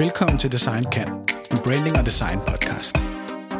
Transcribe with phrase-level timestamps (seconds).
[0.00, 1.08] Velkommen til Design Kan,
[1.52, 2.96] en branding og design podcast.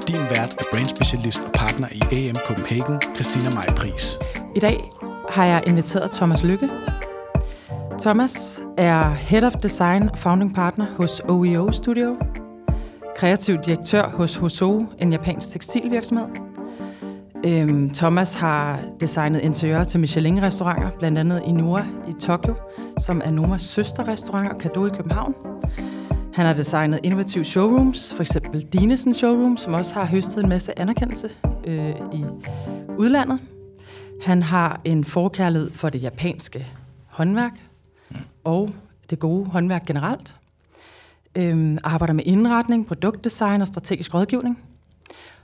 [0.09, 4.19] Din vært er brandspecialist og partner i AM Copenhagen, Christina Maj Pris.
[4.57, 4.91] I dag
[5.31, 6.69] har jeg inviteret Thomas Lykke.
[7.99, 12.17] Thomas er Head of Design og Founding Partner hos OEO Studio,
[13.17, 16.29] kreativ direktør hos Hoso, en japansk tekstilvirksomhed.
[17.45, 22.55] Øhm, Thomas har designet interiører til Michelin-restauranter, blandt andet i Nora i Tokyo,
[22.99, 25.35] som er Nomas søsterrestaurant og Kado i København.
[26.35, 30.79] Han har designet innovative showrooms, for eksempel Dinesen Showroom, som også har høstet en masse
[30.79, 31.31] anerkendelse
[31.65, 32.25] øh, i
[32.99, 33.41] udlandet.
[34.23, 36.67] Han har en forkærlighed for det japanske
[37.07, 37.53] håndværk
[38.45, 38.71] og
[39.11, 40.35] det gode håndværk generelt.
[41.35, 44.65] Øhm, arbejder med indretning, produktdesign og strategisk rådgivning.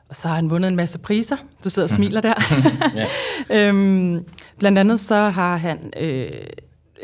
[0.08, 1.36] Og så har han vundet en masse priser.
[1.64, 2.34] Du sidder og smiler der.
[3.56, 4.24] øhm,
[4.58, 6.30] blandt andet så har han øh,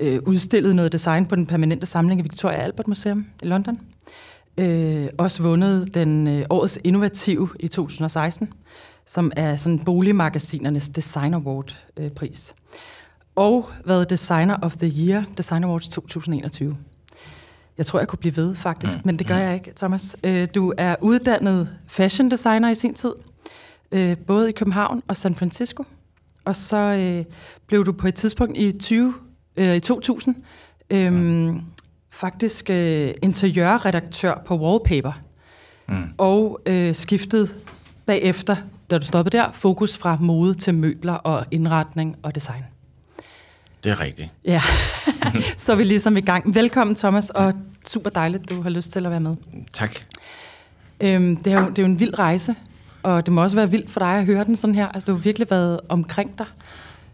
[0.03, 3.79] øh, udstillet noget design på den permanente samling i Victoria Albert Museum i London.
[4.59, 8.53] Øh, også vundet den øh, årets innovativ i 2016,
[9.07, 12.55] som er sådan boligmagasinernes Design Award øh, pris.
[13.35, 16.77] Og været Designer of the Year Design Awards 2021.
[17.79, 19.03] Jeg tror, jeg kunne blive ved, faktisk, mm.
[19.05, 20.17] men det gør jeg ikke, Thomas.
[20.25, 23.13] Øh, du er uddannet fashion designer i sin tid,
[23.93, 25.85] øh, både i København og San Francisco.
[26.45, 27.25] Og så øh,
[27.67, 29.15] blev du på et tidspunkt i 20,
[29.57, 30.37] øh, i 2000
[30.91, 31.63] øh, mm.
[32.11, 35.13] faktisk øh, interiørredaktør på Wallpaper.
[35.89, 36.15] Mm.
[36.19, 37.49] Og øh, skiftede
[38.07, 38.57] bagefter,
[38.91, 42.63] da du stoppede der, fokus fra mode til møbler og indretning og design.
[43.85, 44.31] Det er rigtigt.
[44.45, 44.63] Ja,
[45.57, 46.55] så er vi ligesom i gang.
[46.55, 47.47] Velkommen, Thomas, tak.
[47.47, 47.55] og
[47.87, 49.35] super dejligt, du har lyst til at være med.
[49.73, 49.97] Tak.
[51.01, 52.55] Øhm, det, er jo, det er jo en vild rejse,
[53.03, 54.89] og det må også være vildt for dig at høre den sådan her.
[54.89, 56.47] Altså, du har virkelig været omkring dig,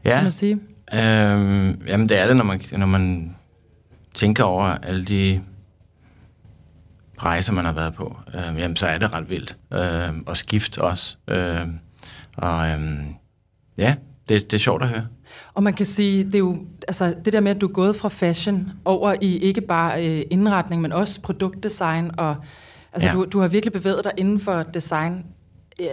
[0.05, 0.15] ja.
[0.15, 0.59] kan man sige.
[0.93, 3.37] Øhm, jamen, det er det, når man, når man
[4.15, 5.41] tænker over alle de
[7.19, 8.17] rejser, man har været på.
[8.35, 9.57] Øhm, jamen, så er det ret vildt.
[9.73, 11.17] Øhm, og skift også.
[11.29, 11.79] Øhm,
[12.37, 13.15] og øhm,
[13.77, 13.95] ja,
[14.29, 15.07] det, det er sjovt at høre.
[15.55, 16.57] Og man kan sige, det er jo
[16.89, 20.25] altså, det der med, at du er gået fra fashion over i ikke bare øh,
[20.31, 22.11] indretning, men også produktdesign.
[22.19, 22.37] Og,
[22.93, 23.15] altså, ja.
[23.15, 25.25] du, du har virkelig bevæget dig inden for design
[25.81, 25.87] øh,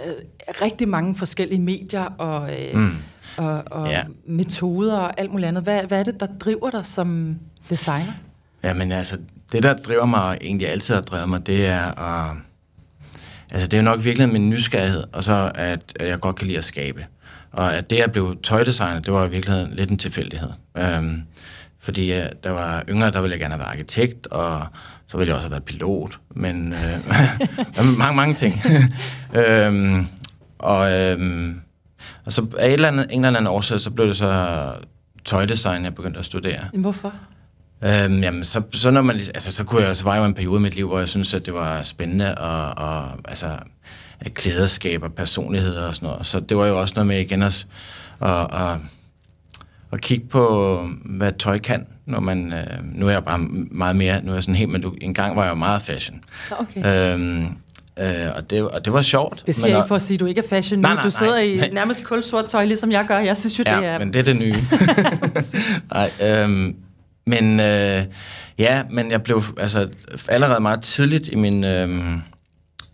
[0.61, 2.95] rigtig mange forskellige medier og, øh, mm.
[3.37, 4.03] Og, og ja.
[4.27, 5.63] metoder og alt muligt andet.
[5.63, 8.13] Hvad, hvad er det, der driver dig som designer?
[8.63, 9.17] Jamen altså,
[9.51, 12.35] det der driver mig, og egentlig altid har drevet mig, det er at...
[13.51, 16.63] Altså, det er nok virkelig min nysgerrighed, og så at jeg godt kan lide at
[16.63, 17.05] skabe.
[17.51, 20.49] Og at det at blive tøjdesigner, det var i virkeligheden lidt en tilfældighed.
[20.77, 21.21] Øhm,
[21.79, 24.65] fordi uh, der var yngre, der ville jeg gerne have været arkitekt, og
[25.07, 28.61] så ville jeg også have været pilot, men øh, mange, mange ting.
[29.39, 30.07] øhm,
[30.59, 31.61] og, øhm,
[32.25, 34.71] og så af et eller andet, en eller anden årsag, så blev det så
[35.25, 36.59] tøjdesign, jeg begyndte at studere.
[36.73, 37.13] Hvorfor?
[37.83, 40.59] Øhm, jamen, så, så, når man, altså, så, kunne jeg, så var jo en periode
[40.59, 43.57] i mit liv, hvor jeg synes at det var spændende, og, og altså,
[44.33, 46.25] klæder skaber personligheder og sådan noget.
[46.25, 47.67] Så det var jo også noget med igen at,
[48.21, 48.77] at, at,
[49.91, 53.39] at kigge på, hvad tøj kan, når man, øh, nu er jeg bare
[53.71, 55.81] meget mere, nu er jeg sådan helt, men du, en gang var jeg jo meget
[55.81, 56.23] fashion.
[56.51, 57.13] Okay.
[57.13, 57.57] Øhm,
[57.99, 59.43] Øh, og, det, og det var sjovt.
[59.47, 61.03] Det siger men, jeg ikke for at sige, at du ikke er fashion nej, nej,
[61.03, 63.19] Du sidder nej, i nærmest kulsort tøj, ligesom jeg gør.
[63.19, 63.99] Jeg synes jo, ja, det er...
[63.99, 64.55] men det er det nye.
[65.93, 66.75] nej, øhm,
[67.25, 68.03] men øh,
[68.57, 69.89] ja, men jeg blev altså
[70.29, 71.63] allerede meget tidligt i min...
[71.63, 72.17] Øh,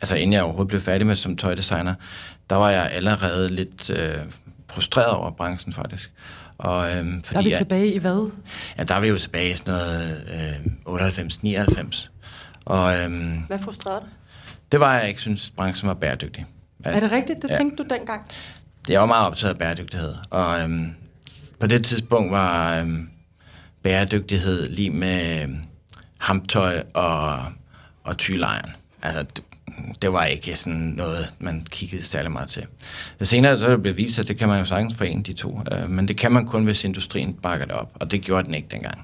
[0.02, 1.94] altså inden jeg overhovedet blev færdig med som tøjdesigner,
[2.50, 4.16] der var jeg allerede lidt øh,
[4.70, 6.12] frustreret over branchen faktisk.
[6.58, 8.32] Og, øhm, fordi der er vi jeg, tilbage i hvad?
[8.78, 10.22] Ja, der er vi jo tilbage i sådan noget
[10.88, 10.96] øh,
[11.92, 12.10] 98-99.
[12.66, 14.10] Og, øhm, hvad frustrerede dig?
[14.72, 16.46] Det var, at jeg ikke synes, branchen var bæredygtig.
[16.84, 17.42] Er det rigtigt?
[17.42, 17.58] Det ja.
[17.58, 18.26] tænkte du dengang?
[18.88, 20.16] Det var meget optaget af bæredygtighed.
[20.30, 20.96] Og øhm,
[21.60, 23.10] på det tidspunkt var øhm,
[23.84, 25.58] bæredygtighed lige med øhm,
[26.18, 27.46] hamtøj og,
[28.04, 28.72] og tylejren.
[29.02, 29.44] Altså, det,
[30.02, 32.66] det var ikke sådan noget, man kiggede særlig meget til.
[33.20, 35.34] Det senere så er det blevet vist, at det kan man jo sagtens forene de
[35.34, 38.46] to, øh, men det kan man kun, hvis industrien bakker det op, og det gjorde
[38.46, 39.02] den ikke dengang.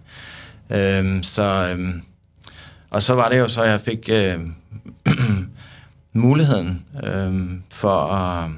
[0.70, 1.96] Øh, så, øh,
[2.90, 4.40] og så var det jo så, at jeg fik øh,
[6.18, 7.34] muligheden øh,
[7.70, 8.50] for at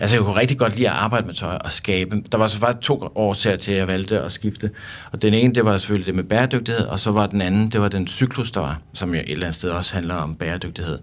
[0.00, 2.22] Altså, jeg kunne rigtig godt lide at arbejde med tøj og skabe.
[2.32, 4.70] Der var så faktisk to årsager til, at jeg valgte at skifte.
[5.12, 7.80] Og den ene, det var selvfølgelig det med bæredygtighed, og så var den anden, det
[7.80, 10.98] var den cyklus, der var, som jo et eller andet sted også handler om bæredygtighed.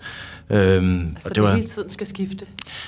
[0.49, 2.45] Øhm, altså, og det var, hele tiden skal skifte?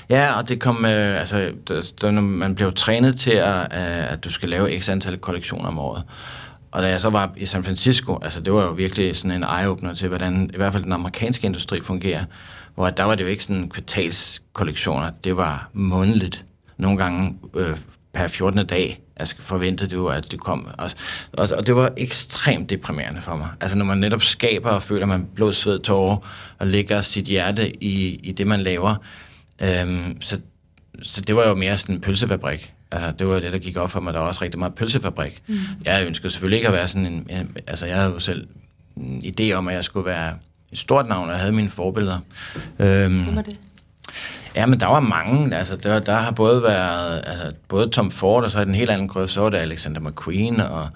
[0.10, 4.32] Ja, og det kom, øh, altså, der, der, man blev trænet til, at, at du
[4.32, 6.04] skal lave x antal kollektioner om året.
[6.72, 9.44] Og da jeg så var i San Francisco, altså det var jo virkelig sådan en
[9.44, 12.24] eye-opener til, hvordan i hvert fald den amerikanske industri fungerer
[12.76, 16.46] hvor der var det jo ikke sådan kvartalskollektioner, det var månedligt.
[16.78, 17.78] Nogle gange øh,
[18.14, 18.66] per 14.
[18.66, 20.68] dag, altså forventede det jo, at det kom.
[20.78, 20.92] Og,
[21.34, 23.50] og, og det var ekstremt deprimerende for mig.
[23.62, 26.18] Altså når man netop skaber og føler, at man blod, sved, tårer
[26.60, 28.96] og lægger sit hjerte i, i det, man laver.
[29.62, 30.40] Øhm, så,
[31.02, 32.74] så det var jo mere sådan en pølsefabrik.
[32.92, 34.14] Altså, det var det, der gik op for mig.
[34.14, 35.44] Der var også rigtig meget pølsefabrik.
[35.48, 35.56] Mm.
[35.86, 37.56] Jeg ønskede selvfølgelig ikke at være sådan en...
[37.68, 38.48] Altså, jeg havde jo selv
[38.98, 40.34] en idé om, at jeg skulle være
[40.72, 42.20] et stort navn, og jeg havde mine forbilleder.
[42.80, 43.58] Øhm, Hvem var det?
[44.56, 45.56] Ja, men der var mange.
[45.56, 48.90] Altså, der, der har både været altså, både Tom Ford, og så i den helt
[48.90, 50.90] anden grøft, så var det Alexander McQueen, og,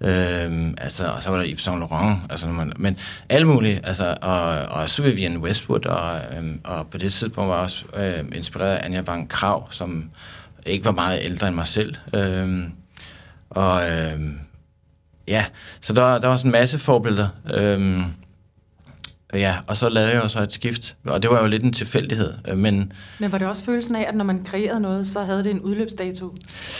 [0.00, 2.18] øhm, altså, og så var der Yves Saint Laurent.
[2.30, 2.96] Altså, man, men
[3.28, 3.80] alle mulige.
[3.84, 7.84] Altså, og, og så Vivienne Westwood, og, øhm, og på det tidspunkt var jeg også
[7.96, 10.10] øh, inspireret af Anja Bang Krav, som
[10.66, 11.94] ikke var meget ældre end mig selv.
[12.14, 12.72] Øhm,
[13.50, 14.38] og øhm,
[15.28, 15.44] ja,
[15.80, 17.28] så der, der var sådan en masse forbilleder.
[17.54, 18.04] Øhm,
[19.34, 21.72] Ja, og så lavede jeg jo så et skift, og det var jo lidt en
[21.72, 22.32] tilfældighed.
[22.48, 25.44] Øh, men, men var det også følelsen af, at når man kreerede noget, så havde
[25.44, 26.34] det en udløbsdato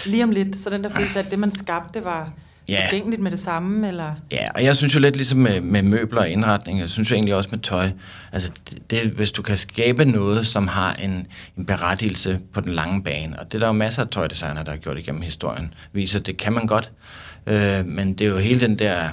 [0.07, 0.57] lige om lidt?
[0.57, 2.33] Så den der følelse af, at det, man skabte, var
[2.69, 3.03] ja.
[3.19, 3.89] med det samme?
[3.89, 4.15] Eller?
[4.33, 7.15] Ja, og jeg synes jo lidt ligesom med, med møbler og indretning, jeg synes jo
[7.15, 7.91] egentlig også med tøj,
[8.33, 11.27] altså det, det, hvis du kan skabe noget, som har en,
[11.57, 14.71] en berettigelse på den lange bane, og det er der jo masser af tøjdesigner, der
[14.71, 16.93] har gjort igennem historien, viser, at det kan man godt,
[17.47, 19.09] øh, men det er jo hele den der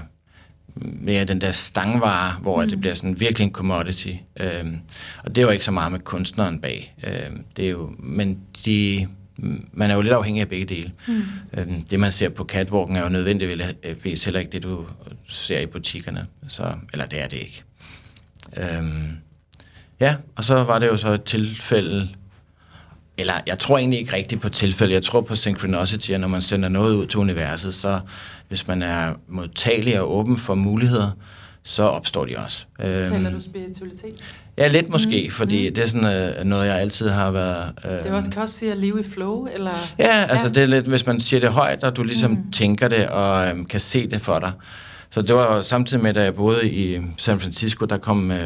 [0.81, 2.69] mere den der stangvare, hvor mm.
[2.69, 4.13] det bliver sådan virkelig en commodity.
[4.39, 4.79] Øhm,
[5.23, 6.95] og det er jo ikke så meget med kunstneren bag.
[7.03, 9.07] Øhm, det er jo, men de,
[9.73, 10.91] man er jo lidt afhængig af begge dele.
[11.07, 11.23] Mm.
[11.57, 14.85] Øhm, det, man ser på catwalken, er jo nødvendigvis heller ikke det, du
[15.27, 16.25] ser i butikkerne.
[16.47, 17.63] Så, eller det er det ikke.
[18.57, 19.17] Øhm,
[19.99, 22.09] ja, og så var det jo så et tilfælde,
[23.17, 26.41] eller jeg tror egentlig ikke rigtigt på tilfælde, jeg tror på synchronicity, at når man
[26.41, 27.99] sender noget ud til universet, så
[28.47, 31.11] hvis man er modtagelig og åben for muligheder,
[31.63, 32.65] så opstår de også.
[32.79, 34.21] Taler øhm, du spiritualitet?
[34.57, 35.31] Ja, lidt måske, mm.
[35.31, 35.75] fordi mm.
[35.75, 37.73] det er sådan uh, noget, jeg altid har været...
[37.85, 39.71] Uh, det er også, kan også sige at leve i flow, eller...
[39.99, 40.53] Ja, altså ja.
[40.53, 42.51] det er lidt, hvis man siger det højt, og du ligesom mm.
[42.51, 44.51] tænker det, og um, kan se det for dig.
[45.09, 48.37] Så det var samtidig med, da jeg boede i San Francisco, der kom, uh,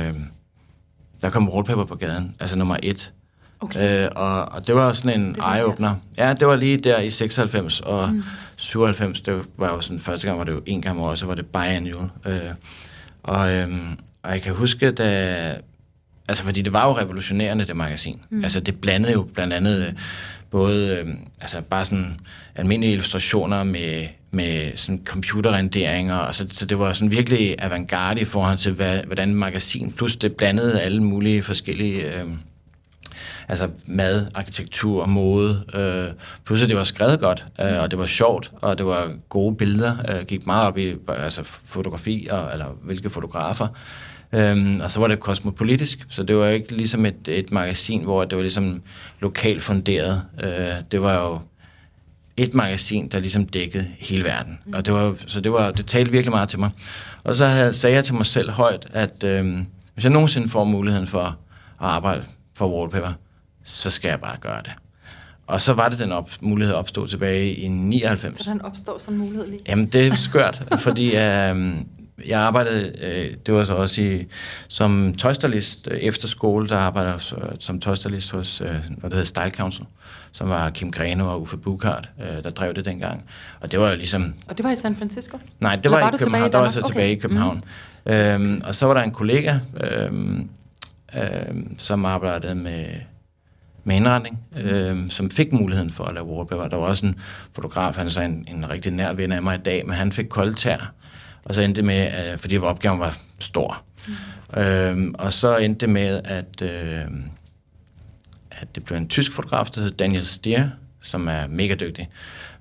[1.21, 3.11] der kom wallpaper på gaden, altså nummer et.
[3.61, 4.05] Okay.
[4.05, 5.93] Uh, og, og det var sådan en eye-opener.
[6.17, 8.09] Ja, det var lige der i 96, og...
[8.13, 8.23] Mm
[8.61, 11.25] 97, det var jo sådan, første gang var det jo en gang om året, så
[11.25, 12.09] var det biannual.
[12.25, 12.39] Øh,
[13.23, 13.69] og, øh,
[14.23, 15.55] og jeg kan huske, da,
[16.27, 18.21] altså fordi det var jo revolutionerende, det magasin.
[18.29, 18.43] Mm.
[18.43, 19.93] Altså det blandede jo blandt andet øh,
[20.51, 22.19] både, øh, altså bare sådan
[22.55, 28.25] almindelige illustrationer med, med sådan computerrenderinger, og så, så det var sådan virkelig avantgarde i
[28.25, 32.21] forhold til, hvad, hvordan magasin, plus det blandede alle mulige forskellige...
[32.21, 32.27] Øh,
[33.47, 35.63] altså mad, arkitektur, mode.
[35.73, 39.55] Øh, at det var skrevet godt, øh, og det var sjovt, og det var gode
[39.55, 39.95] billeder.
[40.09, 43.67] Øh, gik meget op i altså, fotografi, og, eller hvilke fotografer.
[44.33, 48.25] Øhm, og så var det kosmopolitisk, så det var ikke ligesom et, et magasin, hvor
[48.25, 48.81] det var ligesom
[49.19, 50.23] lokalt funderet.
[50.43, 50.51] Øh,
[50.91, 51.39] det var jo
[52.37, 54.59] et magasin, der ligesom dækkede hele verden.
[54.65, 54.73] Mm.
[54.73, 56.69] Og det var, så det, var, det talte virkelig meget til mig.
[57.23, 59.57] Og så havde, sagde jeg til mig selv højt, at øh,
[59.93, 61.33] hvis jeg nogensinde får muligheden for at
[61.79, 62.23] arbejde
[62.61, 63.13] for wallpaper,
[63.63, 64.71] så skal jeg bare gøre det.
[65.47, 68.35] Og så var det, den op, mulighed opstod tilbage i 99.
[68.35, 69.59] Hvordan opstår sådan en mulighed lige?
[69.67, 71.75] Jamen, det er skørt, fordi øh,
[72.27, 74.27] jeg arbejdede, øh, det var så også i,
[74.67, 77.21] som tøjstylist øh, efter skole, der arbejdede jeg
[77.59, 78.79] som tøjstylist hos, øh, hvad
[79.09, 79.85] det hedder, Style Council,
[80.31, 83.25] som var Kim Greno og Uffe Bukart, øh, der drev det dengang.
[83.59, 84.33] Og det var jo ligesom...
[84.47, 85.37] Og det var i San Francisco?
[85.59, 86.87] Nej, det var, var i København, der var så okay.
[86.87, 87.63] tilbage i København.
[88.05, 88.11] Mm.
[88.11, 90.49] Øhm, og så var der en kollega, øhm,
[91.17, 92.85] øh, som arbejdede med
[93.83, 96.67] med indretning, øh, som fik muligheden for at lave wallpaper.
[96.67, 97.19] Der var også en
[97.53, 100.11] fotograf, han er så en, en rigtig nær ven af mig i dag, men han
[100.11, 100.93] fik koldtær,
[101.43, 103.83] og så endte det med, øh, fordi opgaven var stor.
[104.07, 104.61] Mm.
[104.61, 107.01] Øh, og så endte det med, at, øh,
[108.51, 110.69] at det blev en tysk fotograf, der hed Daniel Stier,
[111.01, 112.09] som er mega dygtig.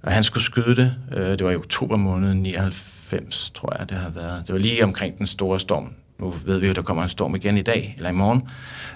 [0.02, 0.94] Og han skulle skyde det.
[1.12, 4.46] Øh, det var i oktober måned 99, tror jeg, det har været.
[4.46, 5.94] Det var lige omkring den store storm.
[6.20, 8.48] Nu ved vi jo, der kommer en storm igen i dag, eller i morgen.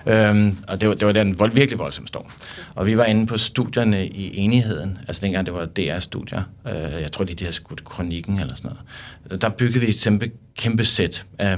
[0.06, 2.26] Øhm, og det var, det var den vold, virkelig voldsom storm.
[2.74, 6.42] Og vi var inde på studierne i enigheden, altså dengang det var DR-studier.
[6.66, 8.70] Øh, jeg tror lige, de havde skudt kronikken eller sådan
[9.30, 9.42] noget.
[9.42, 11.26] Der byggede vi et kæmpe, kæmpe sæt.
[11.40, 11.56] Øh,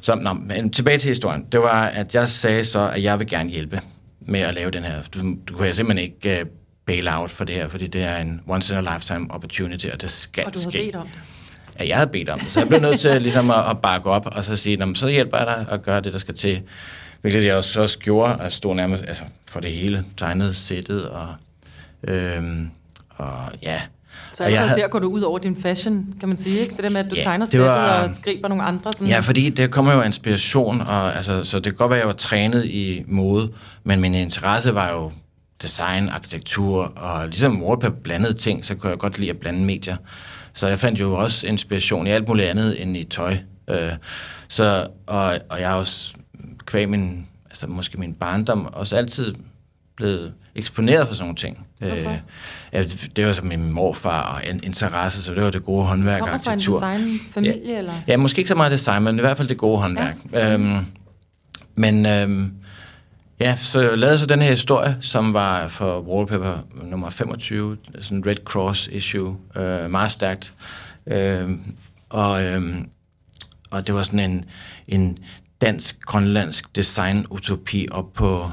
[0.00, 1.46] så nå, men tilbage til historien.
[1.52, 3.80] Det var, at jeg sagde så, at jeg vil gerne hjælpe
[4.20, 5.02] med at lave den her.
[5.14, 6.48] Du, du kunne jeg simpelthen ikke uh,
[6.86, 10.00] bail out for det her, fordi det er en once in a lifetime opportunity, og
[10.00, 10.46] det skal ske.
[10.46, 11.37] Og du har bedt om det
[11.80, 14.10] ja, jeg havde bedt om det, så jeg blev nødt til ligesom at, at bakke
[14.10, 16.62] op og så sige, så hjælper jeg dig at gøre det, der skal til.
[17.20, 21.28] Hvilket jeg også, også gjorde, at stå nærmest altså, for det hele, tegnede sættet og,
[22.04, 22.70] øhm,
[23.08, 23.80] og ja.
[24.32, 26.76] Så allerede jeg havde, der går du ud over din fashion, kan man sige, ikke?
[26.76, 28.92] Det der med, at du ja, tegner sættet var, og griber nogle andre.
[28.92, 29.06] Sådan.
[29.06, 32.08] Ja, fordi det kommer jo inspiration, og, altså, så det kan godt være, at jeg
[32.08, 33.50] var trænet i mode,
[33.84, 35.12] men min interesse var jo
[35.62, 39.96] design, arkitektur og ligesom wallpaper blandede ting, så kunne jeg godt lide at blande medier.
[40.58, 43.36] Så jeg fandt jo også inspiration i alt muligt andet end i tøj.
[43.70, 43.92] Øh,
[44.48, 46.14] så, og, og jeg har også
[46.66, 49.34] kvæg min, altså måske min barndom, også altid
[49.96, 51.66] blevet eksponeret for sådan nogle ting.
[51.78, 52.10] Hvorfor?
[52.10, 52.18] Øh,
[52.72, 52.82] ja,
[53.16, 56.28] det, var som min morfar og en interesse, så det var det gode håndværk og
[56.28, 56.86] Kommer fra en arkitektur.
[56.86, 57.78] designfamilie, ja.
[57.78, 57.92] eller?
[58.06, 60.16] Ja, måske ikke så meget design, men i hvert fald det gode håndværk.
[60.32, 60.54] Ja.
[60.54, 60.76] Øhm,
[61.74, 62.52] men øhm,
[63.40, 68.18] ja, så jeg lavede så den her historie, som var for Wallpaper nummer 25, sådan
[68.18, 70.54] en Red Cross issue, øh, meget stærkt.
[71.06, 71.60] Øhm,
[72.08, 72.88] og, øhm,
[73.70, 74.44] og det var sådan en,
[74.88, 75.18] en
[75.60, 78.50] dansk-grønlandsk design-utopi op på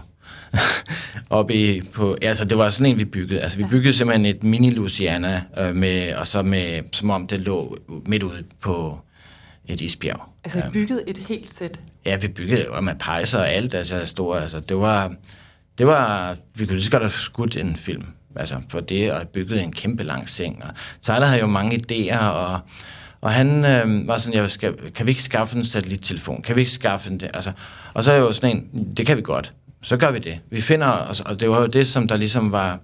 [1.29, 3.39] op i, på, altså det var sådan en, vi byggede.
[3.39, 7.39] Altså vi byggede simpelthen et mini Louisiana, øh, med, og så med, som om det
[7.39, 8.99] lå midt ude på
[9.65, 10.34] et isbjerg.
[10.45, 11.79] Altså, I byggede et helt sæt.
[12.05, 15.13] Ja, vi byggede jo med pejser og alt, altså store, altså det var,
[15.77, 19.27] det var, vi kunne lige så godt have skudt en film, altså for det, og
[19.27, 20.69] bygget en kæmpe lang seng, og
[21.01, 22.59] Tyler havde jo mange idéer, og,
[23.21, 26.41] og han øh, var sådan, jeg skal, kan vi ikke skaffe en satellittelefon?
[26.41, 27.31] Kan vi ikke skaffe en det?
[27.33, 27.51] Altså,
[27.93, 29.53] og så er jeg jo sådan en, det kan vi godt.
[29.81, 30.39] Så gør vi det.
[30.49, 32.79] Vi finder, og, og det var jo det, som der ligesom var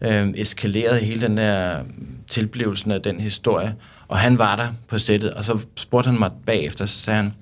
[0.00, 1.82] øh, eskaleret hele den der
[2.30, 3.74] tilblivelsen af den historie.
[4.08, 7.34] Og han var der på sættet, og så spurgte han mig bagefter, så sagde han,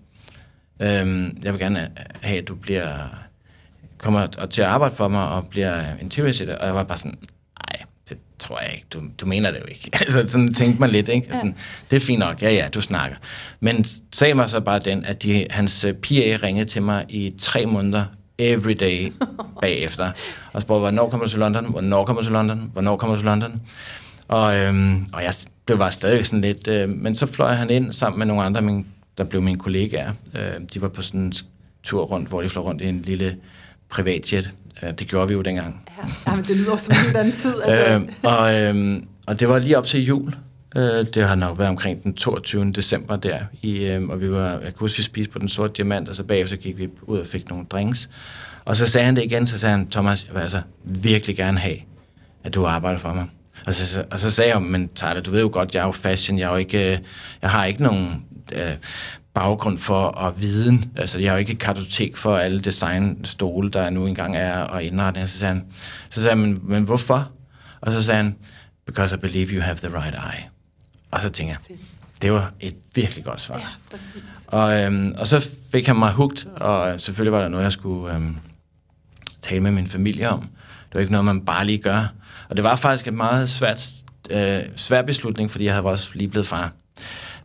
[0.81, 2.89] øhm, jeg vil gerne have, at du bliver,
[3.99, 6.57] kommer til at arbejde for mig og bliver interior designer.
[6.57, 7.19] Og jeg var bare sådan,
[7.69, 8.87] nej, det tror jeg ikke.
[8.93, 9.91] Du, du mener det jo ikke.
[10.01, 11.27] altså sådan tænkte man lidt, ikke?
[11.35, 11.57] Sådan,
[11.91, 13.17] det er fint nok, ja ja, du snakker.
[13.61, 17.35] Men sagen var så bare den, at de, hans øh, PA ringede til mig i
[17.39, 18.05] tre måneder
[18.39, 19.13] every day
[19.63, 20.11] bagefter,
[20.53, 23.21] og spurgte, hvornår kommer du til London, hvornår kommer du til London, hvornår kommer du
[23.21, 23.61] til London.
[24.29, 25.33] Og, øhm, og jeg
[25.67, 28.63] blev bare stadig sådan lidt, øh, men så fløj han ind sammen med nogle andre,
[28.63, 28.87] min,
[29.19, 30.13] der blev mine kollegaer.
[30.35, 31.33] Øh, de var på sådan en
[31.83, 33.37] tur rundt, hvor de fløj rundt i en lille
[33.89, 34.51] privatjet.
[34.83, 35.89] Øh, det gjorde vi jo dengang.
[36.27, 37.55] Ja, men det lyder som en helt anden tid.
[37.65, 37.93] Altså.
[37.93, 40.35] Øh, og, øhm, og det var lige op til jul.
[40.77, 42.73] Øh, det har nok været omkring den 22.
[42.73, 43.39] december der.
[43.63, 46.17] I, øh, og vi var, jeg kan huske, vi spiste på den sorte diamant, og
[46.17, 48.11] så bagefter gik vi ud og fik nogle drinks.
[48.65, 51.59] Og så sagde han det igen, så sagde han, Thomas, jeg vil altså virkelig gerne
[51.59, 51.77] have,
[52.45, 53.27] at du arbejder for mig.
[53.67, 55.93] Og så, og så sagde jeg, men Tyler, du ved jo godt, jeg er jo
[55.93, 56.99] fashion, jeg, er jo ikke, øh,
[57.43, 58.73] jeg har ikke nogen øh,
[59.35, 60.93] baggrund for at viden.
[60.97, 64.83] Altså, jeg har jo ikke et kartotek for alle designstole, der nu engang er og
[64.83, 65.29] indretning.
[65.29, 65.65] Så sagde han,
[66.11, 67.31] så sagde han men, men hvorfor?
[67.81, 68.37] Og så sagde han,
[68.87, 70.45] because I believe you have the right eye.
[71.11, 71.77] Og så tænkte jeg,
[72.23, 73.59] det var et virkelig godt svar.
[73.59, 74.23] Ja, præcis.
[74.47, 78.15] Og, øhm, og så fik han mig hugt, og selvfølgelig var der noget, jeg skulle
[78.15, 78.37] øhm,
[79.43, 80.41] tale med min familie om.
[80.41, 82.13] Det var ikke noget, man bare lige gør.
[82.51, 83.93] Og det var faktisk en meget svært,
[84.31, 86.73] øh, svær beslutning, fordi jeg havde også lige blevet far.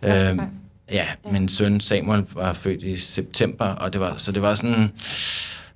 [0.01, 0.61] Gang.
[0.91, 4.91] ja, min søn Samuel var født i september, og det var, så det var sådan...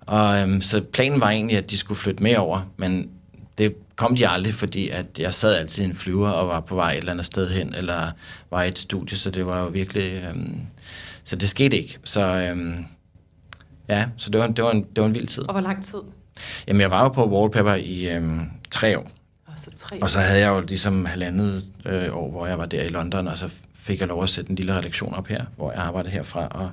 [0.01, 3.09] Og, øhm, så planen var egentlig, at de skulle flytte med over, men
[3.57, 6.75] det kom de aldrig, fordi at jeg sad altid i en flyver og var på
[6.75, 8.11] vej et eller andet sted hen, eller
[8.51, 10.23] var i et studie, så det var jo virkelig...
[10.29, 10.59] Øhm,
[11.23, 11.97] så det skete ikke.
[12.03, 12.85] Så øhm,
[13.89, 15.43] ja, så det var, det, var en, det var en vild tid.
[15.43, 15.99] Og hvor lang tid?
[16.67, 19.11] Jamen, jeg var jo på Wallpaper i øhm, tre år.
[19.85, 22.65] Og så tre Og så havde jeg jo ligesom halvandet øh, år, hvor jeg var
[22.65, 25.45] der i London, og så fik jeg lov at sætte en lille redaktion op her,
[25.55, 26.69] hvor jeg arbejdede herfra og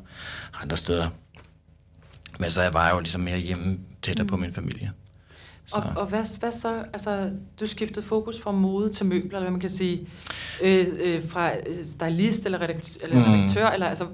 [0.62, 1.08] andre steder.
[2.38, 4.28] Men så var jeg jo ligesom mere hjemme tættere mm.
[4.28, 4.92] på min familie.
[5.66, 5.76] Så.
[5.76, 6.84] Og, og hvad, hvad så?
[6.92, 10.08] Altså, du skiftede fokus fra mode til møbler, eller hvad man kan sige,
[10.62, 13.32] øh, øh, fra øh, stylist eller redaktør, eller, Mm.
[13.32, 14.06] redaktør, eller altså,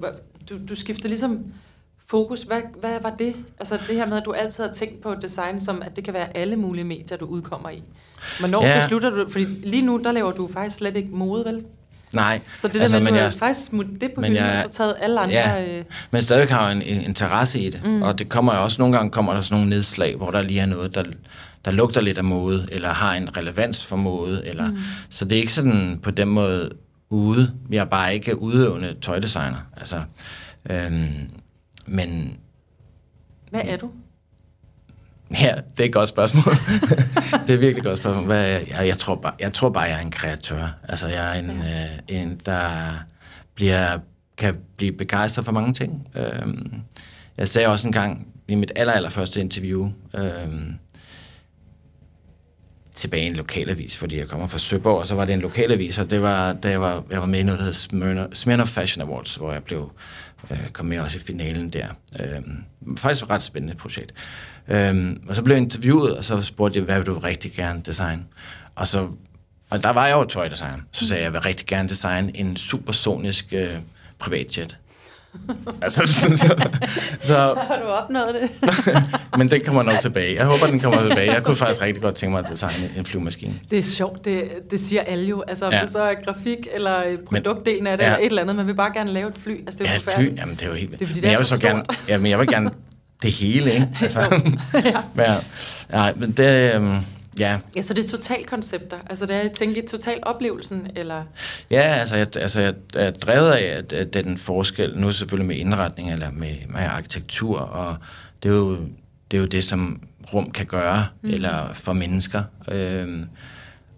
[0.49, 1.53] du, du skiftede ligesom
[2.07, 2.41] fokus.
[2.41, 3.35] Hvad, hvad var det?
[3.59, 6.13] Altså det her med, at du altid har tænkt på design, som at det kan
[6.13, 7.83] være alle mulige medier, du udkommer i.
[8.39, 8.79] Hvornår Ja.
[8.79, 11.61] beslutter du, fordi lige nu, der laver du faktisk slet ikke mode, vel?
[12.13, 14.35] Nej, Så det der Altså, med, at du har jeg- faktisk smuttet det på hylden,
[14.35, 15.33] jeg- og så taget alle andre...
[15.35, 15.77] Ja.
[15.77, 17.81] Øh, men stadig har jeg en, en interesse i det.
[17.85, 18.01] Mm.
[18.01, 20.59] Og det kommer jo også, nogle gange kommer der sådan nogle nedslag, hvor der lige
[20.59, 21.03] er noget, der,
[21.65, 24.41] der lugter lidt af mode, eller har en relevans for mode.
[24.45, 24.77] Eller, mm.
[25.09, 26.69] Så det er ikke sådan på den måde
[27.09, 27.51] ude.
[27.71, 29.57] Jeg er bare ikke udøvende tøjdesigner.
[29.77, 30.01] Altså,
[30.69, 31.29] øhm,
[31.85, 32.37] men
[33.51, 33.89] hvad er du?
[35.31, 36.53] Ja, det er et godt spørgsmål.
[37.47, 38.25] det er virkelig et godt spørgsmål.
[38.25, 40.77] Hvad, jeg, jeg, tror bare, jeg tror bare, jeg er en kreatør.
[40.87, 41.83] Altså, jeg er en, ja.
[41.83, 42.93] øh, en der
[43.55, 43.99] bliver,
[44.37, 46.07] kan blive begejstret for mange ting.
[46.15, 46.73] Øhm,
[47.37, 50.73] jeg sagde også en gang i mit aller, aller første interview, øhm,
[52.95, 55.99] tilbage i en lokalavis, fordi jeg kommer fra Søborg, og så var det en lokalavis,
[55.99, 57.73] og det var, da jeg var, jeg var med i noget, der hed
[58.33, 59.91] Smirnoff, Fashion Awards, hvor jeg blev,
[60.51, 61.87] øh, kom med også i finalen der.
[62.19, 62.63] Øhm,
[62.97, 64.13] faktisk et ret spændende projekt.
[64.69, 67.81] Øhm, og så blev jeg interviewet, og så spurgte jeg, hvad vil du rigtig gerne
[67.85, 68.21] designe?
[68.75, 69.07] Og så
[69.69, 70.73] og der var jeg jo tøjdesigner.
[70.91, 73.67] Så sagde jeg, jeg vil rigtig gerne designe en supersonisk øh,
[74.19, 74.77] privatjet.
[75.81, 76.69] altså, så, så,
[77.19, 77.35] så,
[77.69, 78.71] Har du opnået det?
[79.37, 80.35] men den kommer nok tilbage.
[80.35, 81.33] Jeg håber, den kommer tilbage.
[81.33, 83.53] Jeg kunne faktisk rigtig godt tænke mig at designe en flyvemaskine.
[83.71, 85.41] Det er sjovt, det, det siger alle jo.
[85.47, 85.81] Altså om Ja.
[85.81, 88.09] det så er grafik eller produktdelen af det, Ja.
[88.11, 88.55] eller et eller andet.
[88.55, 89.65] Man vil bare gerne lave et fly.
[89.65, 91.21] Altså, det er Ja, et fly, jamen det er jo helt Det er, fordi men
[91.21, 92.71] det er jeg vil så så gerne, ja, men jeg vil gerne
[93.21, 93.89] det hele, ikke?
[94.01, 94.53] Altså,
[95.17, 95.39] ja.
[95.93, 96.97] ja, men det, øhm,
[97.39, 98.97] ja, Ja, så det er totalt koncepter.
[99.09, 101.23] Altså det er at tænke i totalt oplevelsen, eller...
[101.71, 105.55] Ja, altså jeg, altså jeg er drevet af, at, at den forskel, nu selvfølgelig med
[105.55, 107.95] indretning eller med, med arkitektur, og
[108.43, 108.77] det er, jo,
[109.31, 110.01] det er jo det, som
[110.33, 111.29] rum kan gøre, mm.
[111.29, 112.43] eller for mennesker.
[112.67, 113.25] Øhm,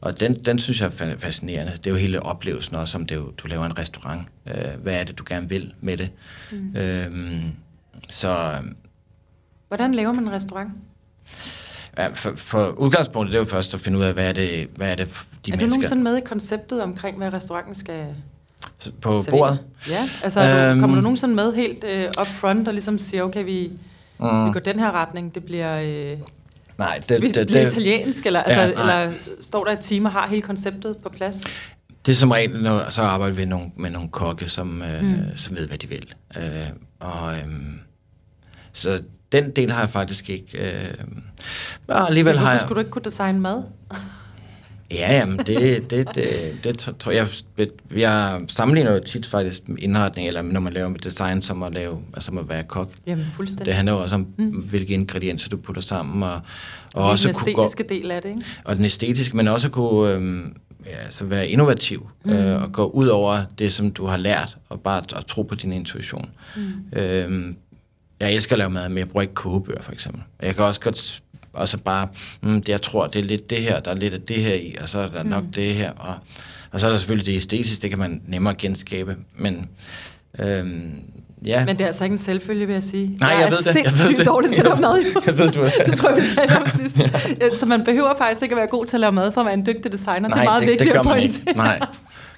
[0.01, 1.71] og den, den synes jeg er fa- fascinerende.
[1.71, 4.27] Det er jo hele oplevelsen også, om det jo, du laver en restaurant.
[4.47, 6.09] Øh, hvad er det, du gerne vil med det?
[6.51, 6.75] Mm.
[6.75, 7.41] Øhm,
[8.09, 8.51] så
[9.71, 10.69] Hvordan laver man en restaurant?
[11.97, 14.67] ja, for, for udgangspunktet, det er jo først at finde ud af, hvad er det,
[14.75, 18.05] hvad er det de er du mennesker nogensinde med i konceptet omkring, hvad restauranten skal
[19.01, 19.31] på servere?
[19.31, 19.59] bordet.
[19.89, 23.45] Ja, altså øhm, kommer du nogensinde med helt øh, up front og ligesom siger, okay,
[23.45, 23.71] vi,
[24.19, 24.45] Mm.
[24.47, 26.17] vi går den her retning, det bliver, øh,
[26.77, 29.03] Nej, det, det, det, bliver det, italiensk, eller, altså, Ja, nej.
[29.03, 31.43] eller står der et team og har hele konceptet på plads?
[32.05, 35.15] Det er som regel, når, så arbejder vi nogle, med nogle kokke, som, øh, mm.
[35.35, 36.13] som ved, hvad de vil.
[36.37, 36.43] Øh,
[36.99, 37.39] og, øh,
[38.73, 39.01] så
[39.31, 40.57] den del har jeg faktisk ikke.
[40.57, 40.93] Øh,
[41.87, 42.61] og alligevel har jeg...
[42.61, 43.63] skulle du ikke kunne designe mad?
[44.93, 46.25] Ja, jamen, det, det, det,
[46.63, 47.27] det tr- tror jeg...
[47.95, 51.99] Jeg sammenligner jo tit faktisk indretning, eller når man laver med design, som at, lave,
[52.13, 52.91] altså som at være kok.
[53.07, 53.65] Jamen, fuldstændig.
[53.65, 54.49] Det handler jo også om, Mm.
[54.49, 56.41] hvilke ingredienser du putter sammen, og, og
[57.03, 58.41] Og også den kunne gå, æstetiske del af det, ikke?
[58.63, 62.31] og den æstetiske, men også kunne øhm, ja, altså være innovativ mm.
[62.31, 65.41] øh, og gå ud over det, som du har lært, og bare at, at tro
[65.43, 66.29] på din intuition.
[66.55, 66.99] Mm.
[66.99, 67.55] Øhm,
[68.27, 70.21] jeg elsker at lave mad, men jeg bruger ikke kogebøger, for eksempel.
[70.41, 71.21] Jeg kan også godt
[71.53, 72.07] også bare,
[72.41, 74.53] mm, det, jeg tror, det er lidt det her, der er lidt af det her
[74.53, 75.29] i, og så er der mm.
[75.29, 76.13] nok det her, og,
[76.71, 79.69] og så er der selvfølgelig det æstetiske, det kan man nemmere genskabe, men
[80.39, 80.99] øhm,
[81.45, 81.65] ja.
[81.65, 83.17] Men det er altså ikke en selvfølge, vil jeg sige.
[83.19, 83.65] Nej, jeg er ved det.
[83.65, 84.25] Jeg ved sindssygt det.
[84.25, 85.05] dårlig til at lave mad.
[85.25, 86.97] Jeg ved, du er- det tror jeg, vi talte om sidst.
[87.41, 89.45] Ja, Så man behøver faktisk ikke at være god til at lave mad, for at
[89.45, 90.29] være en dygtig designer.
[90.29, 91.35] det er meget det, vigtigt det gør man ikke.
[91.55, 91.79] Nej.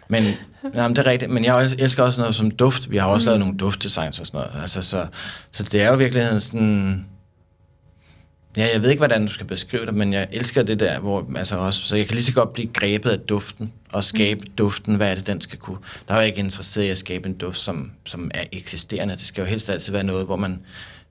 [0.07, 0.23] Men
[0.75, 1.31] jamen, det er rigtigt.
[1.31, 2.91] Men jeg elsker også noget som duft.
[2.91, 3.27] Vi har også mm.
[3.27, 4.61] lavet nogle duftdesigns og sådan noget.
[4.61, 5.07] Altså, så,
[5.51, 7.05] så det er jo virkelig sådan...
[8.57, 11.27] Ja, jeg ved ikke, hvordan du skal beskrive det, men jeg elsker det der, hvor
[11.35, 14.51] altså også, så jeg kan lige så godt blive grebet af duften, og skabe mm.
[14.57, 15.77] duften, hvad er det, den skal kunne.
[16.07, 19.13] Der er jeg ikke interesseret i at skabe en duft, som, som er eksisterende.
[19.13, 20.59] Det skal jo helst altid være noget, hvor man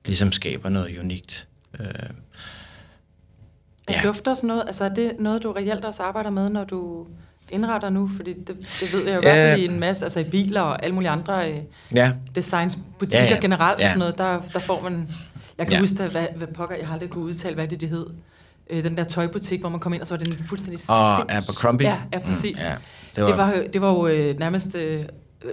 [0.05, 1.47] ligesom skaber noget unikt.
[1.79, 1.85] Øh,
[3.87, 4.01] Er Ja.
[4.03, 4.63] dufter sådan noget?
[4.67, 7.07] Altså er det noget, du reelt også arbejder med, når du
[7.51, 8.09] indretter nu?
[8.15, 8.47] Fordi det,
[8.79, 10.93] det ved jeg jo i hvert fald i en masse, altså i biler og alle
[10.95, 11.57] mulige andre øh,
[11.95, 13.39] ja, designs, butikker Ja, ja.
[13.41, 13.87] generelt og Ja.
[13.89, 15.07] sådan noget, der, der får man...
[15.57, 15.79] Jeg kan Ja.
[15.79, 18.05] huske, hvad, hvad pokker, jeg har aldrig kunne udtale, hvad det, det hed.
[18.69, 21.25] Øh, den der tøjbutik, hvor man kom ind, og så var den fuldstændig og sinds-
[21.29, 21.87] Abercrombie.
[21.87, 22.61] Ja, ja, præcis.
[22.61, 22.75] Mm, ja.
[23.15, 25.03] Det var, det var, jo- det var jo øh, nærmest øh,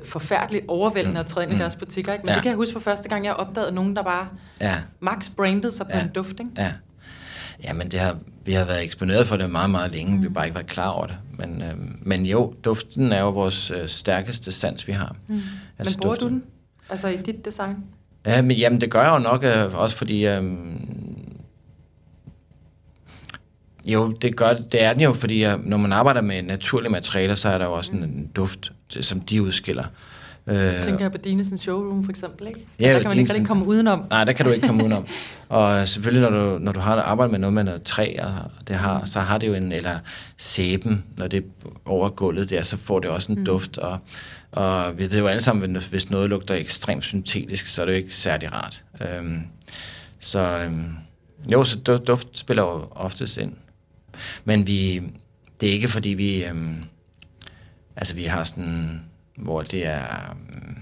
[0.04, 1.20] forfærdeligt overvældende Mm.
[1.20, 1.58] at træde ind i Mm.
[1.58, 2.12] deres butikker.
[2.12, 2.22] Ikke?
[2.22, 2.34] Men Ja.
[2.34, 4.28] det kan jeg huske for første gang, jeg opdagede nogen, der bare
[4.60, 6.02] Ja, max branded sig på Ja.
[6.02, 6.30] en duft.
[6.40, 6.50] Ikke?
[6.58, 6.72] ja.
[7.64, 10.16] Ja, men det har, vi har været eksponeret for det meget, meget længe.
[10.16, 10.22] Mm.
[10.22, 11.16] Vi har bare ikke været klar over det.
[11.38, 15.16] Men, øhm, men jo, duften er jo vores øh, stærkeste sans, vi har.
[15.28, 15.34] Mm.
[15.34, 16.28] Men bruger du duften.
[16.28, 16.44] den?
[16.90, 17.76] Altså i dit design?
[18.26, 20.26] Ja, men jamen, det gør jeg jo nok øh, også, fordi...
[20.26, 21.16] Øhm,
[23.84, 27.34] jo, det, gør, det er den jo, fordi øh, når man arbejder med naturlige materialer,
[27.34, 29.84] så er der jo også en, en duft, som de udskiller.
[30.50, 32.60] Øh, Tænker jeg på Dinesen showroom for eksempel, ikke?
[32.80, 34.06] Ja, der kan man ikke Dinesen- rigtig komme udenom.
[34.10, 35.06] Nej, der kan du ikke komme udenom.
[35.48, 38.76] Og selvfølgelig, når du, når du har arbejdet med noget med noget træ, og det
[38.76, 39.98] har, så har det jo en, eller
[40.36, 43.44] sæben, når det er over gulvet der, så får det også en mm.
[43.44, 43.78] duft.
[43.78, 43.98] Og,
[44.52, 47.96] og vi ved jo alle sammen, hvis- noget lugter ekstremt syntetisk, så er det jo
[47.96, 48.84] ikke særlig rart.
[49.00, 49.42] Øhm,
[50.20, 50.84] så øhm,
[51.52, 53.52] jo, så du- duft spiller jo oftest ind.
[54.44, 55.02] Men vi,
[55.60, 56.76] det er ikke fordi vi, øhm,
[57.96, 59.00] altså vi har sådan,
[59.42, 60.78] hvor det er øhm,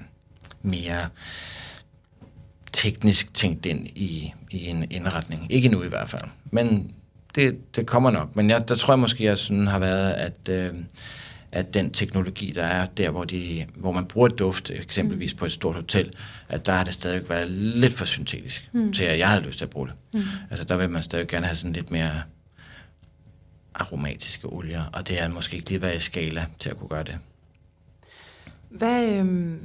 [0.62, 1.08] mere
[2.72, 5.52] teknisk tænkt ind i, i en indretning.
[5.52, 6.24] Ikke nu i hvert fald.
[6.50, 6.92] Men
[7.34, 8.36] det, det kommer nok.
[8.36, 10.74] Men jeg, der tror jeg måske, jeg sådan har været, at, øh,
[11.52, 15.52] at den teknologi, der er der, hvor, de, hvor man bruger duft, eksempelvis på et
[15.52, 16.12] stort hotel,
[16.48, 18.92] at der har det stadig været lidt for syntetisk, mm.
[18.92, 19.94] til at jeg havde lyst til at bruge det.
[20.14, 20.20] Mm.
[20.50, 22.22] Altså der vil man stadig gerne have sådan lidt mere
[23.74, 27.04] aromatiske olier, og det er måske ikke lige været i skala til at kunne gøre
[27.04, 27.18] det.
[28.70, 29.60] Hvad, øhm,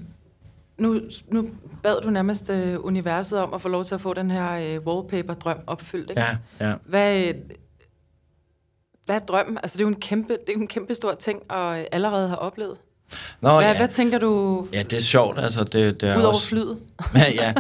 [0.78, 1.50] nu, nu
[1.84, 4.80] bad du nærmest øh, universet om at få lov til at få den her øh,
[4.86, 6.10] wallpaper-drøm opfyldt.
[6.10, 6.22] Ikke?
[6.22, 6.38] Ja,
[6.70, 6.76] ja.
[6.86, 7.34] Hvad, øh,
[9.06, 9.58] hvad er drømmen?
[9.58, 12.30] Altså, det er jo en kæmpe, det er en kæmpe stor ting, og øh, allerede
[12.30, 12.78] har oplevet.
[13.42, 13.78] Nå, hvad, ja.
[13.78, 15.40] hvad tænker du, Ja, det er sjovt.
[15.40, 16.48] Altså, det, det er ud over også...
[16.48, 16.78] flyet?
[17.16, 17.54] ja, ja.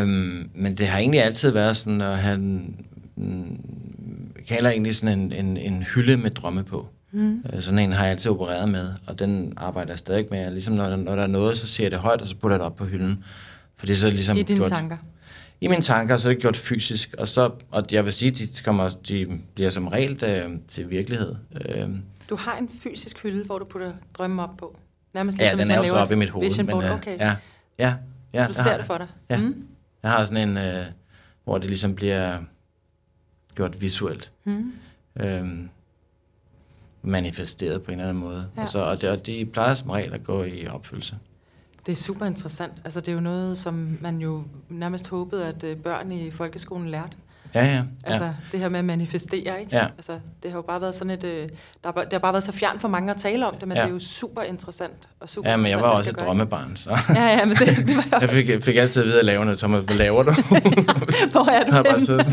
[0.00, 3.60] Øhm, men det har egentlig altid været sådan at have en, en
[4.48, 6.88] kalder egentlig sådan en, en, en hylde med drømme på.
[7.12, 7.44] Mm.
[7.52, 10.50] Øh, sådan en har jeg altid opereret med, og den arbejder jeg stadig med.
[10.50, 12.60] Ligesom når, når der er noget, så siger jeg det højt, og så putter jeg
[12.60, 13.24] det op på hylden.
[13.76, 14.96] For det er så ligesom I dine gjort, tanker?
[15.60, 18.48] I mine tanker, så er det gjort fysisk, og, så, og jeg vil sige, de,
[18.64, 21.34] kommer, de bliver som regel øh, til virkelighed.
[21.60, 21.88] Øh,
[22.30, 24.76] Du har en fysisk hylde, hvor du putter drømme op på.
[25.14, 26.66] Nærmest ja, ligesom, den hvis er jo så oppe i mit hoved.
[26.70, 26.84] Board.
[26.84, 27.18] øh, okay.
[27.18, 27.34] ja,
[27.78, 27.94] ja,
[28.32, 29.06] ja, du ser har- det for dig.
[29.30, 29.36] Ja.
[29.36, 29.66] Mm.
[30.02, 30.84] Jeg har sådan en, øh,
[31.44, 32.38] hvor det ligesom bliver
[33.54, 34.32] gjort visuelt.
[34.44, 34.72] Mm.
[35.20, 35.68] Øhm,
[37.02, 38.46] manifesteret på en eller anden måde.
[38.56, 38.64] Ja.
[38.74, 38.80] Ja.
[38.80, 41.14] Og, det, og de plejer som regel at gå i opfyldelse.
[41.86, 42.72] Det er super interessant.
[42.84, 46.88] Altså, det er jo noget, som man jo nærmest håbede, at øh, børn i folkeskolen
[46.88, 47.16] lærte.
[47.54, 47.82] Ja, ja.
[48.04, 48.32] Altså, ja.
[48.52, 49.76] det her med at manifestere, ikke?
[49.76, 49.84] Ja.
[49.84, 51.24] Altså, det har jo bare været sådan et...
[51.24, 51.48] Øh,
[51.84, 53.76] der har, det har bare været så fjern for mange at tale om det, men
[53.76, 53.82] Ja.
[53.82, 55.08] det er jo super interessant.
[55.20, 57.66] Og super ja, men jeg var også det et drømmebarn, så Ja, ja, men det,
[57.86, 59.58] det var jeg fik, fik altid at vide at lave noget.
[59.58, 60.32] Thomas, hvad laver du?
[61.32, 62.26] Hvor er jeg du har bare siddet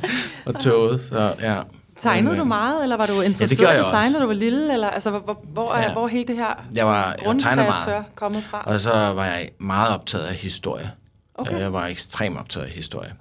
[0.46, 1.60] og tåget, så ja.
[2.02, 4.34] Tegnede Men, du øh, meget, eller var du interesseret gjorde i design, når du var
[4.34, 4.72] lille?
[4.72, 5.92] Eller, altså, hvor, hvor, Ja.
[5.92, 8.62] hvor hele det her Jeg var grundkreatør kommet fra?
[8.66, 10.90] og så var jeg meget optaget af historie.
[11.34, 11.58] Okay.
[11.58, 13.12] Jeg var ekstremt optaget af historie.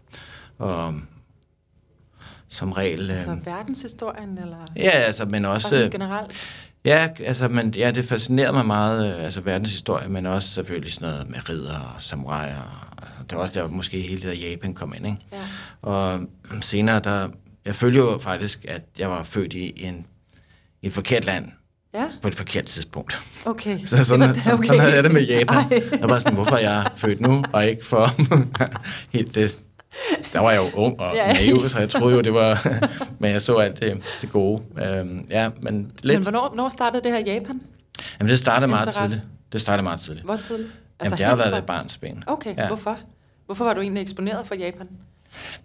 [0.60, 0.94] Og
[2.50, 3.12] som regel...
[3.12, 5.90] Altså øh, verdenshistorien, eller Ja, altså, men også...
[5.92, 6.32] generelt?
[6.86, 11.10] Ja, altså, men, ja, det fascinerede mig meget, øh, altså verdenshistorie, men også selvfølgelig sådan
[11.10, 12.88] noget med ridder og samuraier.
[12.98, 15.18] og- Det var også der, måske hele det der Japan kom ind, ikke?
[15.32, 15.38] Ja.
[15.82, 16.20] Og
[16.62, 17.28] senere, der...
[17.66, 20.06] Jeg følte jo faktisk, at jeg var født i, en,
[20.82, 21.46] i et forkert land,
[21.94, 23.20] Ja, på et forkert tidspunkt.
[23.46, 23.80] okay.
[23.86, 24.42] Så sådan, var- okay.
[24.42, 25.58] sådan, sådan havde jeg det med Japan.
[25.72, 25.82] Ej.
[26.00, 28.08] Jeg var sådan, hvorfor er jeg født nu, og ikke for
[29.18, 29.60] helt det...
[30.34, 31.34] Der var jeg jo ung og Ja.
[31.34, 32.68] naiv, så jeg troede jo, det var...
[33.20, 34.64] men jeg så alt det, det gode.
[34.86, 36.18] Øhm, ja, men lidt...
[36.18, 37.62] Men hvornår, hvornår startede det her Japan?
[38.20, 39.16] Jamen, det startede meget Interesse?
[39.16, 39.32] tidligt.
[39.52, 40.26] Det startede meget tidligt.
[40.26, 40.70] Hvor tidligt?
[41.04, 42.24] Jamen, det har været fra- ved barns ben.
[42.28, 42.68] Okay, Ja.
[42.68, 42.98] hvorfor?
[43.46, 44.90] Hvorfor var du egentlig eksponeret for Japan?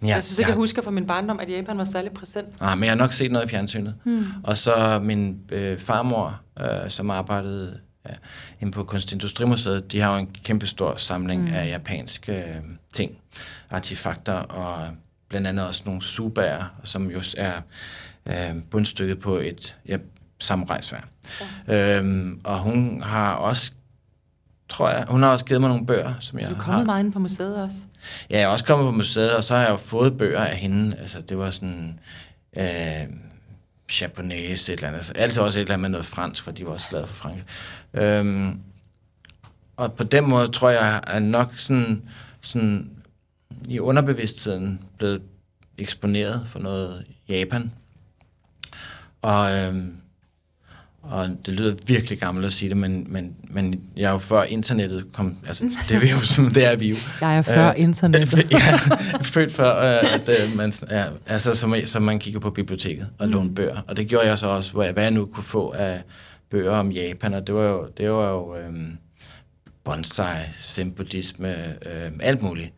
[0.01, 2.11] Men Ja, jeg synes ikke, jeg, jeg, husker fra min barndom, at Japan var særlig
[2.11, 2.47] præsent.
[2.61, 3.95] Ah, men jeg har nok set noget i fjernsynet.
[4.03, 4.25] Hmm.
[4.43, 8.15] Og så min øh, farmor, øh, som arbejdede øh,
[8.61, 11.47] inde på Kunstindustrimuseet, de har jo en kæmpe stor samling Mm.
[11.47, 11.53] mm.
[11.53, 12.55] af japanske øh,
[12.93, 13.11] ting,
[13.69, 14.87] artefakter, og
[15.29, 17.53] blandt andet også nogle subaer, som jo er
[18.25, 19.97] øh, bundstykket på et ja,
[20.39, 21.07] samurajsvær.
[21.67, 21.97] Ja.
[21.99, 23.71] Øhm, og hun har også,
[24.69, 26.71] tror jeg, hun har også givet mig nogle bøger, som Så jeg du er har.
[26.71, 27.77] kommet meget ind på museet også?
[28.29, 30.57] Ja, jeg er også kommet på museet, og så har jeg jo fået bøger af
[30.57, 30.97] hende.
[30.97, 31.99] Altså, det var sådan...
[32.57, 33.07] Øh,
[34.01, 35.11] japonese, et eller andet.
[35.15, 37.43] Altså, også et eller andet med noget fransk, for de var også glade for Frankrig.
[37.93, 38.59] Øhm,
[39.77, 42.03] og på den måde tror jeg, at nok sådan,
[42.41, 42.91] sådan
[43.67, 45.21] i underbevidstheden blevet
[45.77, 47.71] eksponeret for noget Japan.
[49.21, 49.95] Og, øhm,
[51.09, 54.43] og det lyder virkelig gammelt at sige det, men, men, men jeg er jo før
[54.43, 56.95] internettet kom, altså det er, vi jo, det er vi jo.
[57.21, 58.51] Jeg er før Øh, internettet.
[58.51, 58.75] ja,
[59.21, 63.27] født før, øh, at øh, man, ja, altså, som, som man kigger på biblioteket og
[63.27, 63.33] Mm.
[63.33, 63.81] låner bøger.
[63.87, 66.01] Og det gjorde jeg så også, hvor jeg, hvad jeg nu kunne få af
[66.51, 68.97] bøger om Japan, og det var jo, det var jo øhm,
[69.83, 71.47] bonsai, zen-buddhisme,
[71.85, 72.73] øhm, alt muligt.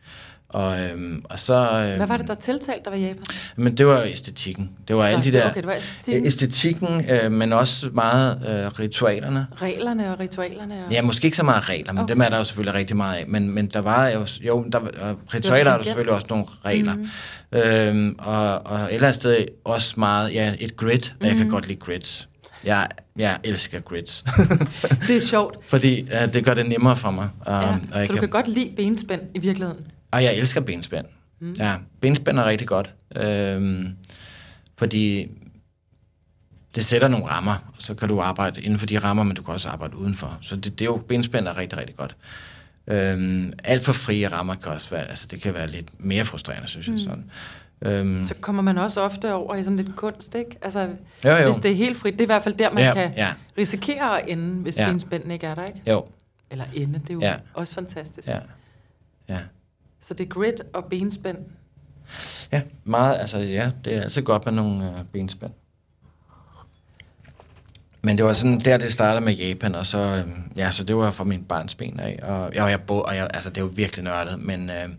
[0.49, 1.53] Og, øhm, og så...
[1.53, 3.23] Øhm, Hvad var det, der tiltalte dig ved Japan?
[3.55, 4.69] Men det var æstetikken.
[4.87, 5.45] Det var alle de der...
[5.49, 6.25] Okay, det var æstetikken.
[6.25, 9.47] Æstetikken, øh, men også meget øh, ritualerne.
[9.61, 10.85] Reglerne og ritualerne.
[10.85, 10.91] Og...
[10.91, 12.13] Ja, måske ikke så meget regler, men Okay.
[12.13, 13.25] dem er der jo selvfølgelig rigtig meget af.
[13.27, 16.95] Men, men der var jo, jo der, og ritualer er der selvfølgelig også nogle regler.
[16.95, 17.07] Mhm.
[17.51, 17.57] Mm.
[17.59, 21.39] Øhm, og, og et eller andet sted også meget, ja, et grid, og jeg kan
[21.45, 21.49] Mhm.
[21.51, 22.29] godt lide grids.
[22.65, 24.23] Jeg, jeg elsker grids.
[25.07, 25.55] Det er sjovt.
[25.69, 27.23] Fordi uh, det gør det nemmere for mig.
[27.47, 27.59] Um, Ja.
[27.91, 29.85] og, jeg Så du kan godt lide benspænd i virkeligheden?
[30.11, 31.05] Og jeg elsker benspænd.
[31.39, 31.53] Mm.
[31.59, 32.95] Ja, benspænd er rigtig godt.
[33.15, 33.95] Øhm,
[34.77, 35.27] fordi
[36.75, 39.41] det sætter nogle rammer, og så kan du arbejde inden for de rammer, men du
[39.43, 40.37] kan også arbejde udenfor.
[40.41, 42.15] Så det, det er jo, benspænd er rigtig, rigtig godt.
[42.87, 46.67] Øhm, alt for frie rammer kan også være, altså det kan være lidt mere frustrerende,
[46.67, 46.93] synes jeg.
[46.93, 46.97] Mm.
[46.97, 47.23] Sådan.
[47.81, 50.57] Øhm, Så kommer man også ofte over i sådan lidt kunst, ikke?
[50.61, 50.79] Altså,
[51.25, 51.45] Jo, jo.
[51.51, 53.33] hvis det er helt frit, det er i hvert fald der, man Ja, kan ja.
[53.57, 54.85] risikere at ende, hvis Ja.
[54.91, 55.81] benspænden ikke er der, ikke?
[55.87, 56.05] jo,
[56.51, 57.35] Eller ende, det er jo Ja.
[57.53, 58.27] også fantastisk.
[58.27, 58.39] ja.
[59.29, 59.39] Ja.
[60.09, 61.37] Så det er grit og benspænd.
[62.51, 65.51] Ja, meget, altså ja, det er altid godt med nogle øh, benspænd.
[68.01, 70.95] Men det var sådan, der det startede med Japan, og så, øh, ja, så det
[70.95, 73.61] var fra min barns ben af, og, ja, og jeg boede, og jeg, altså det
[73.61, 74.89] er virkelig nørdet, men øh,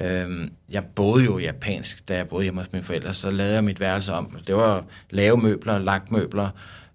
[0.00, 3.64] øh, jeg boede jo japansk, da jeg boede hjemme hos mine forældre, så lavede jeg
[3.64, 4.38] mit værelse om.
[4.46, 6.50] Det var lave møbler, lagt møbler,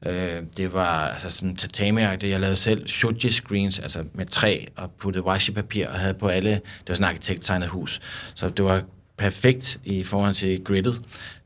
[0.05, 4.91] øh, det var altså sådan tatami jeg lavede selv shoji screens, altså med træ, og
[4.91, 8.01] puttede washi-papir, og havde på alle, det var sådan et arkitekttegnet hus,
[8.35, 8.81] så det var
[9.17, 11.01] perfekt i forhold til gridet,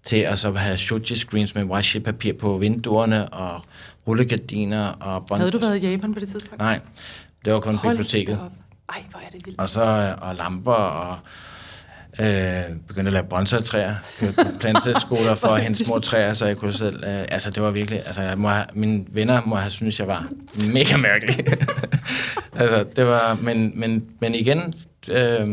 [0.05, 3.61] til at så have shoji screens med washi-papir på vinduerne, og
[4.07, 5.39] rullegardiner, og bånd.
[5.39, 6.59] Havde du været i Japan på det tidspunkt?
[6.59, 6.79] Nej,
[7.45, 8.39] det var kun Hold biblioteket.
[8.41, 8.51] op.
[8.89, 9.59] Ej, hvor er det vildt.
[9.59, 11.17] Og så og lamper og
[12.19, 13.95] Øh, begyndte at lave bonsai-træer,
[14.59, 17.03] planteskoler for at hente små træer, så jeg kunne selv...
[17.03, 18.01] Øh, altså, det var virkelig...
[18.05, 20.29] Altså, jeg må have, mine venner må have syntes, jeg var
[20.73, 21.45] mega mærkelig.
[22.59, 23.37] altså, det var...
[23.41, 24.73] Men, men, men igen...
[25.09, 25.47] Øh,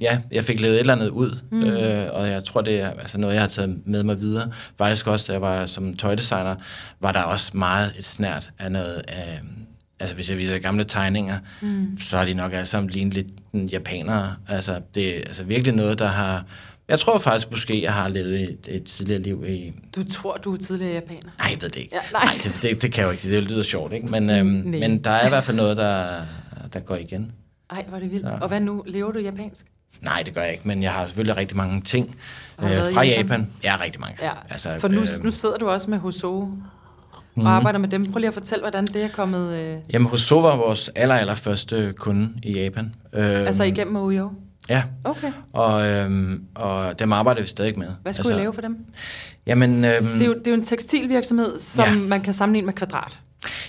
[0.00, 1.62] ja, jeg fik lavet et eller andet ud, mm.
[1.62, 4.52] øh, og jeg tror, det er altså noget, jeg har taget med mig videre.
[4.78, 6.54] Faktisk også, da jeg var som tøjdesigner,
[7.00, 9.02] var der også meget et snært af noget...
[9.08, 9.40] Øh,
[10.00, 11.98] altså hvis jeg viser gamle tegninger, mm.
[12.00, 14.36] så har de nok alle sammen lignet lidt japanere.
[14.48, 16.44] Altså det er altså virkelig noget, der har...
[16.88, 19.72] Jeg tror faktisk måske, jeg har levet et, et tidligere liv i...
[19.96, 21.30] Du tror, du er tidligere japaner?
[21.38, 21.96] Nej, jeg ved det ikke.
[21.96, 23.30] Ja, nej, nej det, det, det kan jeg jo ikke.
[23.30, 24.06] Det lyder sjovt, ikke?
[24.06, 26.20] Men, øhm, men der er i hvert fald noget, der,
[26.72, 27.32] der går igen.
[27.70, 28.26] Ej, hvor er det vildt.
[28.26, 28.38] Så.
[28.40, 28.84] Og hvad nu?
[28.86, 29.66] Lever du japansk?
[30.00, 32.16] Nej, det gør jeg ikke, men jeg har selvfølgelig rigtig mange ting
[32.62, 33.06] øh, fra Japan.
[33.06, 33.50] Japan.
[33.64, 34.24] Ja, rigtig mange.
[34.24, 34.32] Ja.
[34.50, 36.48] Altså, For nu, øh, nu sidder du også med Hoso
[37.34, 37.46] mm.
[37.46, 38.12] og arbejder med dem.
[38.12, 39.58] Prøv lige at fortælle, hvordan det er kommet...
[39.58, 39.76] Øh...
[39.92, 42.94] Jamen, Hoso var vores aller, aller første kunde i Japan.
[43.12, 44.30] Øh, altså igennem OEO?
[44.68, 44.82] Ja.
[45.04, 45.32] Okay.
[45.52, 47.86] Og, øhm, og dem arbejder vi stadig med.
[48.02, 48.76] Hvad skulle altså, I lave for dem?
[49.46, 52.08] Jamen, øhm, det, er jo, det er jo en tekstilvirksomhed, som ja.
[52.08, 53.18] man kan sammenligne med kvadrat.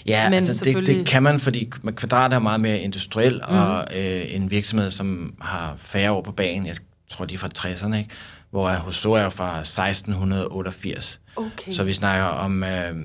[0.06, 3.58] Ja, Men altså det, det kan man, fordi Kvadrat er meget mere industriel, mm.
[3.58, 6.76] og øh, en virksomhed, som har færre år på banen, jeg
[7.12, 8.10] tror, de er fra 60'erne, ikke?
[8.50, 11.20] hvor Hoso er fra 1688.
[11.36, 11.72] Okay.
[11.72, 12.96] Så vi snakker om øh,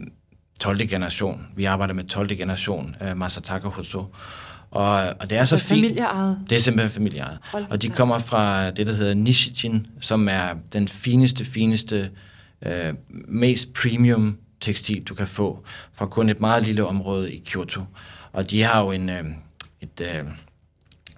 [0.61, 0.87] 12.
[0.89, 1.47] generation.
[1.57, 2.37] Vi arbejder med 12.
[2.37, 4.05] generation, øh, Masataka Hoso.
[4.71, 5.69] Og, og det er så, så fint.
[5.69, 6.39] familieejet?
[6.51, 7.39] Det er simpelthen familieejet.
[7.71, 12.11] Og de kommer fra det, der hedder Nishijin, som er den fineste, fineste,
[12.67, 12.95] øh,
[13.29, 15.65] mest premium tekstil, du kan få
[15.95, 17.81] fra kun et meget lille område i Kyoto.
[18.33, 19.25] Og de har jo en, øh,
[19.81, 20.25] et øh,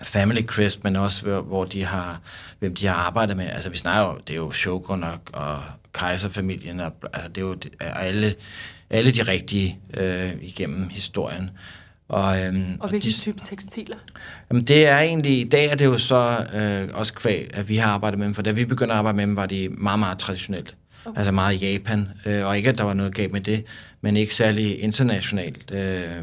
[0.02, 2.20] family crest, men også hvor, hvor de har,
[2.58, 3.46] hvem de har arbejdet med.
[3.46, 7.46] Altså vi snakker jo, det er jo Shogun og, og kejserfamilien, og, altså, det er
[7.46, 8.34] jo alle,
[8.90, 11.50] alle de rigtige øh, igennem historien.
[12.08, 13.96] Og, øhm, og de, type tekstiler?
[14.50, 17.76] Jamen det er egentlig, i dag er det jo så øh, også kvæg, at vi
[17.76, 19.98] har arbejdet med dem, for da vi begyndte at arbejde med dem, var de meget,
[19.98, 20.76] meget traditionelt.
[21.04, 21.18] Okay.
[21.18, 23.64] Altså meget Japan, øh, og ikke at der var noget galt med det,
[24.00, 26.18] men ikke særlig internationalt øh,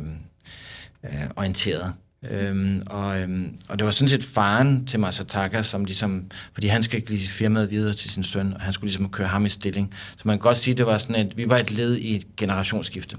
[1.03, 1.93] øh, orienteret.
[2.31, 6.83] Øhm, og, øhm, og det var sådan set faren til Masataka, som ligesom, fordi han
[6.83, 9.93] skal give firmaet videre til sin søn, og han skulle ligesom køre ham i stilling.
[10.17, 12.15] Så man kan godt sige, at det var sådan et, vi var et led i
[12.15, 13.17] et generationsskifte.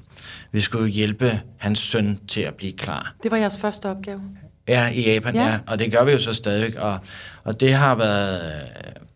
[0.53, 3.15] Vi skulle hjælpe hans søn til at blive klar.
[3.23, 4.21] Det var jeres første opgave?
[4.69, 5.47] Ja, i Japan, ja.
[5.47, 5.59] ja.
[5.67, 6.81] Og det gør vi jo så stadig.
[6.81, 6.99] Og,
[7.45, 8.63] og det har været,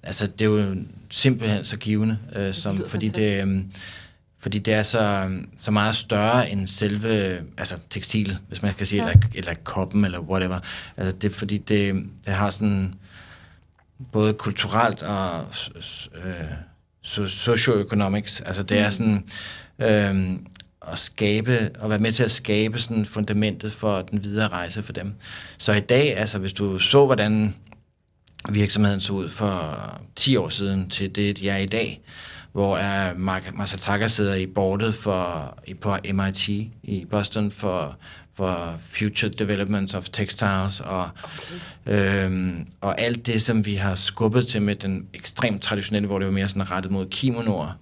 [0.02, 0.76] altså det er jo
[1.10, 3.60] simpelthen så givende, øh, som, det fordi det, øh,
[4.40, 9.04] fordi det er så, så meget større end selve altså tekstilet, hvis man skal sige,
[9.04, 9.10] ja.
[9.10, 10.60] eller, eller koppen, eller whatever.
[10.96, 12.94] Altså det, fordi det, det har sådan
[14.12, 15.46] både kulturelt og
[16.24, 16.34] øh,
[17.28, 18.90] socioeconomics, altså det er mm.
[18.90, 19.24] sådan
[19.78, 20.38] øh,
[20.92, 24.92] at skabe, og være med til at skabe sådan fundamentet for den videre rejse for
[24.92, 25.14] dem.
[25.58, 27.54] Så i dag, altså hvis du så, hvordan
[28.48, 32.00] virksomheden så ud for 10 år siden til det, de er i dag,
[32.52, 36.48] hvor er Mark Masataka sidder i bordet for, på MIT
[36.82, 37.96] i Boston for,
[38.34, 41.08] for Future Development of Textiles, og,
[41.86, 42.24] okay.
[42.26, 46.26] øhm, og alt det, som vi har skubbet til med den ekstremt traditionelle, hvor det
[46.26, 47.78] var mere sådan rettet mod kimonoer,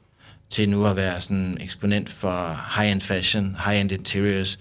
[0.50, 4.59] til nu at være sådan eksponent for high-end fashion, high-end interiors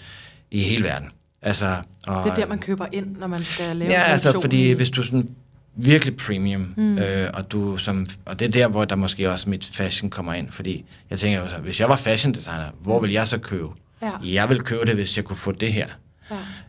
[0.52, 1.10] i hele verden.
[1.42, 4.72] Altså, og, det er der, man køber ind, når man skal lave Ja, altså, fordi
[4.72, 5.30] hvis du sådan
[5.78, 6.98] virkelig premium, mm.
[6.98, 10.34] øh, og, du som, og det er der, hvor der måske også mit fashion kommer
[10.34, 13.38] ind, fordi jeg tænker jo så, hvis jeg var fashion designer, hvor vil jeg så
[13.38, 13.68] købe?
[14.02, 14.12] Ja.
[14.24, 15.88] Jeg vil købe det, hvis jeg kunne få det her.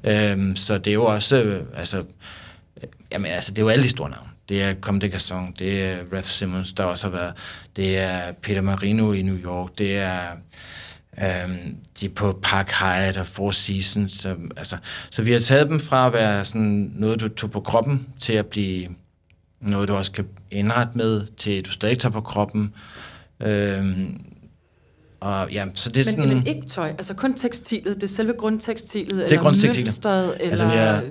[0.05, 0.33] Ja.
[0.33, 2.05] Øhm, så det er jo også, øh, altså,
[3.13, 4.29] jamen, altså, det er jo alle de store navne.
[4.49, 7.33] Det er Comme des Garçons, det er Ralph Simmons, der også har været,
[7.77, 10.21] det er Peter Marino i New York, det er
[11.23, 14.13] øhm, de er på Park Hyatt og Four Seasons.
[14.13, 14.77] Så, altså,
[15.11, 18.33] så vi har taget dem fra at være sådan noget, du tog på kroppen, til
[18.33, 18.89] at blive
[19.61, 22.75] noget, du også kan indrette med, til at du stadig tager på kroppen.
[23.41, 24.21] Øhm,
[25.21, 28.07] og, ja, så det er men, sådan, men ikke tøj, altså kun tekstilet, det er
[28.07, 29.87] selve grundtekstilet, det er eller grundtekstilet.
[29.87, 30.51] mønstret, eller...
[30.51, 31.05] Altså, vi har,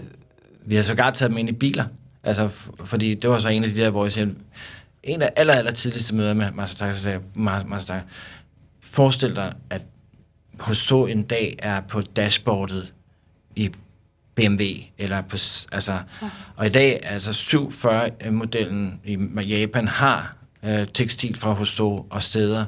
[0.65, 1.85] vi har sågar taget dem ind i biler,
[2.23, 2.49] altså,
[2.83, 4.27] fordi det var så en af de der, hvor jeg siger,
[5.03, 8.01] en af aller, aller tidligste møder med Masataka, så sagde Masataka,
[8.81, 9.81] forestil dig, at
[10.59, 12.93] hos så en dag er på dashboardet
[13.55, 13.71] i
[14.35, 14.63] BMW,
[14.97, 15.37] eller på,
[15.71, 16.29] altså, ja.
[16.55, 22.65] og i dag, altså 740-modellen i Japan har øh, tekstil fra Hoso og steder,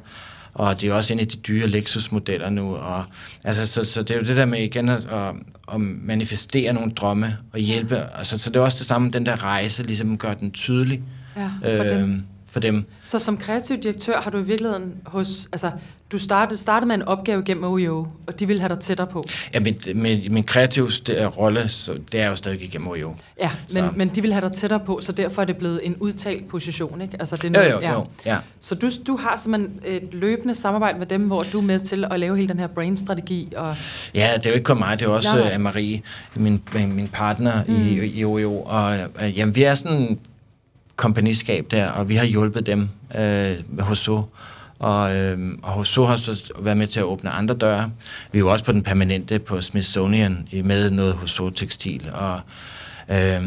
[0.53, 3.03] og det er også en af de dyre Lexus-modeller nu, og
[3.43, 5.33] altså, så, så det er jo det der med igen at, at,
[5.73, 9.43] at manifestere nogle drømme og hjælpe, altså, så det er også det samme, den der
[9.43, 11.03] rejse ligesom gør den tydelig
[11.35, 12.23] ja, for, øh, dem.
[12.51, 12.85] For dem.
[13.05, 15.71] Så som kreativ direktør har du i virkeligheden hos, altså
[16.11, 19.23] du startede, startede med en opgave gennem OEO, og de vil have dig tættere på.
[19.53, 20.89] Ja, min, min, min kreative
[21.27, 23.15] rolle, så det er jo stadig igennem OEO.
[23.39, 23.89] Ja, men, Så.
[23.95, 27.01] men de vil have dig tættere på, så derfor er det blevet en udtalt position,
[27.01, 27.17] ikke?
[27.19, 28.37] Altså, det er Jo, noget- jo, jo, ja.
[28.59, 32.05] Så du, du har simpelthen et løbende samarbejde med dem, hvor du er med til
[32.11, 33.75] at lave hele den her brain-strategi, og
[34.15, 35.55] Ja, det er jo ikke kun mig, det er også nej.
[35.55, 36.01] uh, Marie,
[36.35, 37.75] min, min, partner mm.
[37.87, 38.61] i, i OEO.
[38.65, 40.19] Og uh, jamen, vi er sådan
[40.99, 44.21] kompagniskab der, og vi har hjulpet dem uh, med HSO.
[44.79, 47.91] Og, øh, og HSO har så været med til at åbne andre døre.
[48.31, 52.09] Vi er jo også på den permanente på Smithsonian med noget HSO-tekstil.
[52.13, 52.39] Og,
[53.09, 53.43] øh,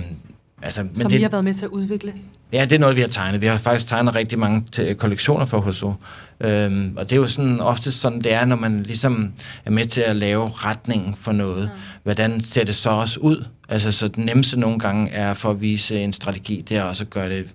[0.63, 2.13] altså, men som det, I har været med til at udvikle.
[2.53, 3.41] Ja, det er noget, vi har tegnet.
[3.41, 5.95] Vi har faktisk tegnet rigtig mange t- kollektioner for HSO.
[6.41, 9.33] Øhm, og det er jo sådan, ofte sådan, det er, når man ligesom
[9.65, 11.63] er med til at lave retningen for noget.
[11.63, 11.81] Ja.
[12.03, 13.45] Hvordan ser det så også ud?
[13.73, 17.05] Altså, så det nemmeste nogle gange er for at vise en strategi, det er også
[17.05, 17.49] at gøre det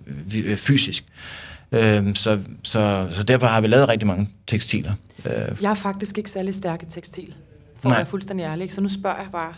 [0.44, 1.04] øh, fysisk.
[1.72, 4.92] Øhm, så, så, så derfor har vi lavet rigtig mange tekstiler.
[5.24, 7.34] Øh, Jeg er faktisk ikke særlig stærk i tekstil,
[7.80, 7.96] for Nej.
[7.96, 8.72] at være fuldstændig ærlig.
[8.72, 9.54] Så nu spørger jeg bare,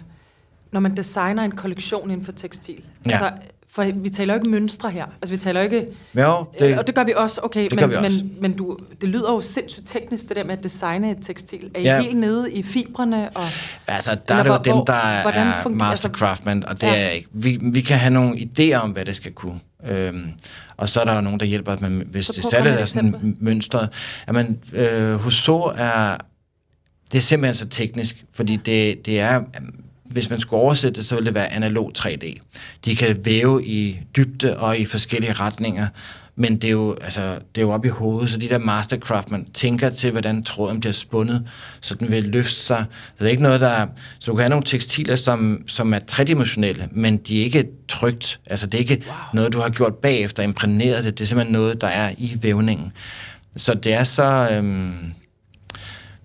[0.73, 3.11] når man designer en kollektion inden for tekstil, Ja.
[3.11, 3.31] altså,
[3.73, 5.07] for vi taler jo ikke mønstre her.
[5.23, 5.87] Altså, vi taler jo ikke...
[6.17, 8.25] jo, Det, det, og det gør vi også, okay, det men, gør vi også.
[8.25, 11.71] men, men du, det lyder jo sindssygt teknisk, det der med at designe et tekstil.
[11.75, 12.03] Er I Ja.
[12.03, 13.29] helt nede i fibrene?
[13.29, 13.43] Og,
[13.87, 16.65] Altså, der er det jo hvor- dem, hvor- der hvordan er fungerer- master altså- craftsman,
[16.67, 16.97] og det Ja.
[16.97, 17.29] er ikke.
[17.33, 19.61] Vi, vi kan have nogle idéer om, hvad det skal kunne.
[19.87, 20.31] Øhm,
[20.77, 23.37] og så er der jo nogen, der hjælper med, hvis Så det særligt er sådan
[23.41, 23.89] mønstret.
[24.29, 26.17] Jamen, øh, hos så er,
[27.13, 29.43] det er simpelthen så teknisk, fordi det, det er,
[30.11, 32.39] hvis man skulle oversætte det, så ville det være analog 3D.
[32.85, 35.87] De kan væve i dybde og i forskellige retninger,
[36.37, 39.31] men det er jo, altså, det er jo op i hovedet, så de der mastercraft,
[39.31, 41.49] man tænker til, hvordan tråden bliver spundet,
[41.81, 42.85] så den vil løfte sig.
[42.91, 43.87] Så det er ikke noget, der...
[44.19, 48.41] Så du kan have nogle tekstiler, som, som er tredimensionelle, men de er ikke trygt.
[48.47, 49.17] Altså, det er ikke wow.
[49.35, 51.19] noget, du har gjort bagefter, imprægneret det.
[51.19, 52.93] Det er simpelthen noget, der er i vævningen.
[53.57, 54.49] Så det er så...
[54.53, 55.13] Øhm,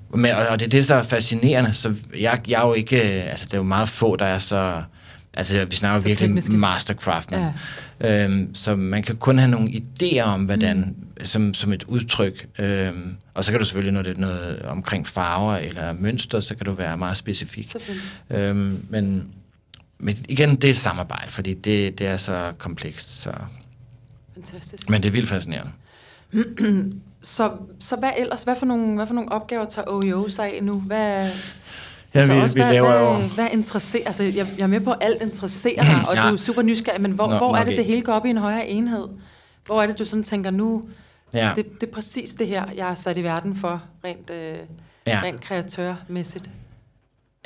[0.09, 1.73] men, og, og det er det, der er fascinerende.
[1.73, 2.97] Så jeg, jeg er jo ikke...
[3.23, 4.83] øh, Altså, det er jo meget få, der er så...
[5.37, 6.51] Altså, vi snakker Så virkelig tekniske.
[6.53, 7.53] mastercraftman.
[7.99, 8.23] Ja.
[8.25, 11.25] Øhm, så man kan kun have nogle idéer om, hvordan, mm.
[11.25, 12.47] som, som et udtryk.
[12.59, 16.55] Øhm, og så kan du selvfølgelig, når det er noget omkring farver eller mønster, så
[16.55, 17.75] kan du være meget specifik.
[18.29, 19.27] Øhm, men,
[19.99, 23.21] men igen, det er samarbejde, fordi det, det er så komplekst.
[23.23, 23.31] Så.
[24.33, 24.89] Fantastisk.
[24.89, 25.71] Men det er vildt fascinerende.
[27.21, 28.43] Så, så hvad ellers?
[28.43, 30.73] Hvad for, nogle, hvad for nogle opgaver tager OEO sig af nu?
[30.79, 31.29] Hvad,
[32.13, 34.03] Ja, så vi- også, vi hvad, laver hvad, jo- hvad interesserer...
[34.05, 36.21] Altså, jeg, jeg er med på, at alt interesserer dig, og Ja.
[36.29, 38.29] du er super nysgerrig, men hvor, Nå, hvor er det, det hele går op i
[38.29, 39.07] en højere enhed?
[39.65, 40.83] Hvor er det, du sådan tænker, nu...
[41.33, 41.51] Ja.
[41.55, 44.57] Det, det er præcis det her, jeg er sat i verden for, rent, øh,
[45.07, 45.19] Ja.
[45.23, 46.49] rent kreatørmæssigt.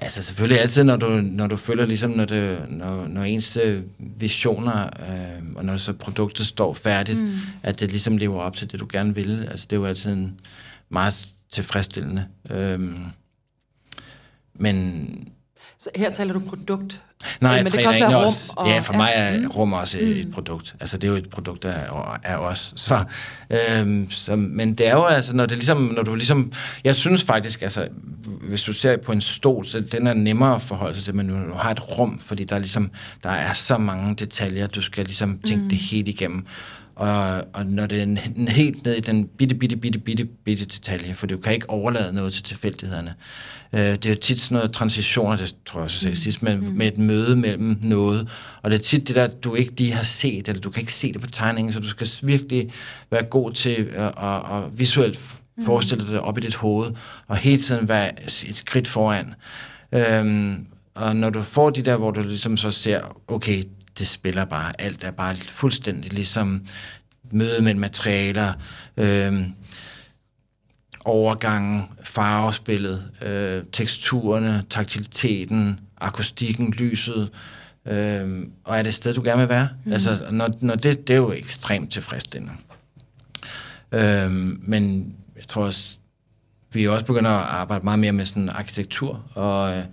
[0.02, 3.82] Altså selvfølgelig altid, når du, når du føler ligesom, når, det, når, når ens øh,
[3.98, 7.34] visioner, øh, og når så produktet står færdigt, mm.
[7.64, 9.48] at det ligesom lever op til det, du gerne vil.
[9.52, 10.40] Altså det er jo altid en
[10.90, 12.26] meget tilfredsstillende.
[12.50, 13.06] Øhm,
[14.54, 15.34] men
[15.84, 17.02] Så her taler du produkt.
[17.42, 18.24] Nej, men det kan også være rum.
[18.26, 19.48] også, og- ja, for mig er Mm.
[19.48, 20.76] rum også et produkt.
[20.80, 21.90] Altså, det er jo et produkt af,
[22.24, 22.74] af os.
[22.76, 23.04] Så,
[23.50, 26.52] øhm, så, men det er jo altså, når det ligesom, når du ligesom,
[26.84, 27.88] jeg synes faktisk, altså,
[28.50, 31.48] hvis du ser på en stol, så den er nemmere at forholde sig til, men
[31.50, 32.92] du har et rum, fordi der er ligesom,
[33.24, 35.70] der er så mange detaljer, du skal ligesom tænke mm.
[35.70, 36.46] det helt igennem.
[37.00, 40.26] Og, og når det er en, en helt ned i den bitte, bitte, bitte, bitte,
[40.26, 43.14] bitte detalje, for du kan ikke overlade noget til tilfældighederne.
[43.74, 46.44] Øh, det er jo tit sådan noget transitioner, det tror jeg også, jeg sagde sidst,
[46.44, 48.30] med, med et møde mellem noget.
[48.62, 50.94] Og det er tit det der, du ikke lige har set, eller du kan ikke
[50.94, 52.72] se det på tegningen, så du skal virkelig
[53.12, 55.20] være god til at, at, at visuelt
[55.66, 56.92] forestille dig det op i dit hoved,
[57.28, 59.34] og hele tiden være et skridt foran.
[59.92, 63.64] Øhm, og når du får de der, hvor du ligesom så ser, okay,
[64.00, 66.66] det spiller bare, alt er bare fuldstændig ligesom
[67.32, 68.54] møde mellem materialer,
[68.98, 69.54] øhm,
[71.06, 77.30] overgangen, farvespillet, øh, teksturerne, taktiliteten, akustikken, lyset,
[77.86, 79.70] øh, og er det et sted, du gerne vil være?
[79.86, 79.92] Mm.
[79.92, 82.54] Altså, når, når det, det er jo ekstremt tilfredsstillende.
[83.92, 84.32] Øh,
[84.62, 85.98] men jeg tror også,
[86.74, 89.84] vi er også begyndt at arbejde meget mere med sådan arkitektur, og, øh,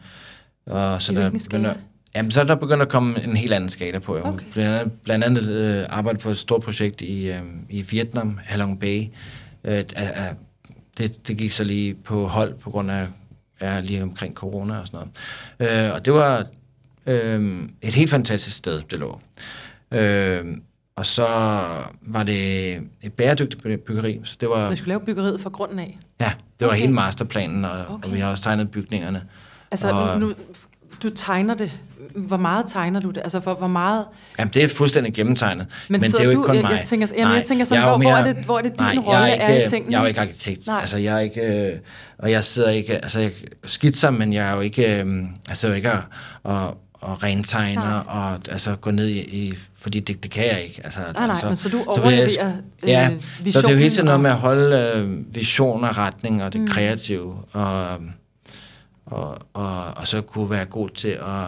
[0.66, 1.75] og så I der begynder,
[2.16, 4.18] Jamen, så er der begyndt at komme en helt anden skala på.
[4.24, 4.46] Okay.
[4.52, 8.81] Blandt andet, blandt andet øh, arbejde på et stort projekt i, øh, i Vietnam, Halong
[8.81, 9.02] Bay.
[9.64, 9.85] Øh,
[10.98, 13.07] det, det gik så lige på hold på grund af
[13.61, 15.09] ja, lige omkring corona og sådan
[15.59, 15.87] noget.
[15.88, 16.46] Øh, og det var
[17.07, 19.20] øh, et helt fantastisk sted, det lå.
[19.90, 20.44] Øh,
[20.96, 21.26] og så
[22.02, 24.20] var det et bæredygtigt by- byggeri.
[24.24, 25.98] Så det var, Så I skulle lave byggeriet fra grunden af.
[26.20, 26.79] ja, det var Okay.
[26.81, 27.86] hele masterplanen, og.
[27.88, 28.09] Okay.
[28.09, 29.22] og vi har også tegnet bygningerne.
[29.70, 30.34] Altså, Og- nu, nu
[31.03, 31.72] du tegner det.
[32.14, 33.16] Hvor meget tegner du det?
[33.18, 34.05] Altså, hvor, hvor meget...
[34.38, 35.66] Jamen, det er fuldstændig gennemtegnet.
[35.88, 36.70] Men, men det sidder er jo ikke kun jeg- mig.
[36.70, 38.72] jeg tænker- jamen, jeg tænker sådan, jeg jo hvor- hvor er det- hvor er det
[38.72, 39.92] din nej, rolle jeg er i ikke, tingene?
[39.92, 40.66] Jeg er jo ikke arkitekt.
[40.66, 40.80] Nej.
[40.80, 41.68] Altså, jeg er ikke...
[41.72, 41.78] Øh,
[42.18, 42.92] og jeg sidder ikke...
[42.94, 43.30] Altså, jeg
[43.64, 45.01] skitser, men jeg er jo ikke...
[45.03, 45.07] Øh,
[45.49, 45.99] altså, ikke at,
[46.44, 46.53] at,
[47.03, 48.03] at rentegner Nej.
[48.07, 49.18] og altså, gå ned i...
[49.20, 50.80] i fordi det, det kan jeg ikke.
[50.84, 53.11] Altså, Nej, nej, men så du vil jeg- overleverer, øh, Ja,
[53.51, 56.44] så det er jo hele tiden noget og- med at holde øh, vision og retning
[56.44, 56.68] og det mm.
[56.68, 57.34] kreative.
[57.53, 57.86] Og,
[59.07, 61.46] og, og, og så kunne være god til at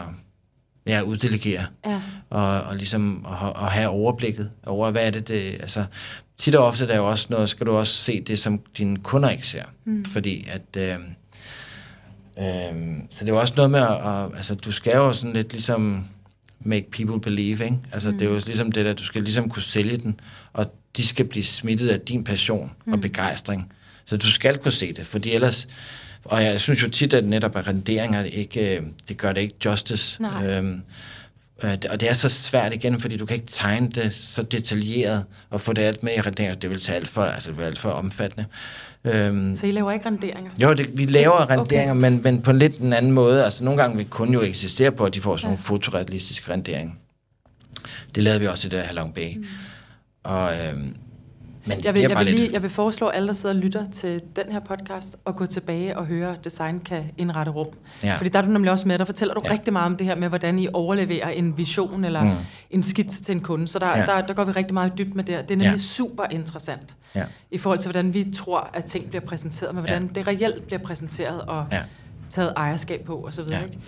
[0.86, 2.00] ja, uddelegere Ja.
[2.30, 5.84] og, og ligesom at, at have overblikket over, hvad er det, det altså,
[6.38, 8.98] tit og ofte der er jo også noget, skal du også se det, som dine
[8.98, 9.64] kunder ikke ser.
[9.84, 10.04] Mm.
[10.04, 10.94] Fordi at, øh,
[12.38, 15.32] øh, så det er jo også noget med, at, at, altså, du skal jo sådan
[15.32, 16.04] lidt ligesom
[16.61, 17.78] make people believe, ikke?
[17.92, 18.18] Altså, mm.
[18.18, 20.20] det er jo ligesom det der, du skal ligesom kunne sælge den,
[20.52, 22.92] og de skal blive smittet af din passion mm.
[22.92, 23.72] og begejstring.
[24.04, 25.68] Så du skal kunne se det, fordi ellers,
[26.25, 29.55] og jeg synes jo tit, at netop at renderinger ikke, øh, det gør det ikke
[29.64, 30.23] justice.
[30.23, 30.47] Nej.
[30.47, 30.83] Øhm,
[31.62, 35.25] øh, og det er så svært igen, fordi du kan ikke tegne det så detaljeret
[35.51, 36.55] og få det alt med i renderinger.
[36.55, 38.45] Det vil tage alt for, altså, det vil alt for omfattende.
[39.05, 40.51] Øhm, Så I laver ikke renderinger?
[40.62, 41.57] jo, det, vi laver Okay.
[41.57, 43.45] renderinger, men, men på en lidt en anden måde.
[43.45, 46.95] Altså nogle gange vil kunden jo eksistere på, at de får sådan nogle fotorealistiske renderinger.
[48.14, 49.37] Det lavede vi også i det her Halong Bay.
[49.37, 49.45] Mm.
[50.25, 50.97] Og, øhm,
[51.64, 52.40] men Jeg vil, jeg, vil lidt...
[52.40, 55.46] lige, jeg vil foreslå alle, der sidder og lytter til den her podcast, og gå
[55.46, 57.66] tilbage og høre, at design kan indrette rum.
[58.02, 58.14] Ja.
[58.16, 59.50] Fordi der er du nemlig også med, der fortæller du Ja.
[59.50, 62.30] rigtig meget om det her med, hvordan I overleverer en vision eller Mm.
[62.70, 63.68] en skitse til en kunde.
[63.68, 64.06] Så der, Ja.
[64.06, 65.34] der, der går vi rigtig meget dybt med det.
[65.48, 65.76] Det er nemlig Ja.
[65.78, 67.24] super interessant Ja.
[67.50, 70.20] i forhold til, hvordan vi tror, at ting bliver præsenteret, men hvordan Ja.
[70.20, 71.80] det reelt bliver præsenteret og Ja.
[72.30, 73.44] taget ejerskab på osv.
[73.50, 73.56] Ja.
[73.59, 73.64] Ja.
[73.64, 73.78] Ikke?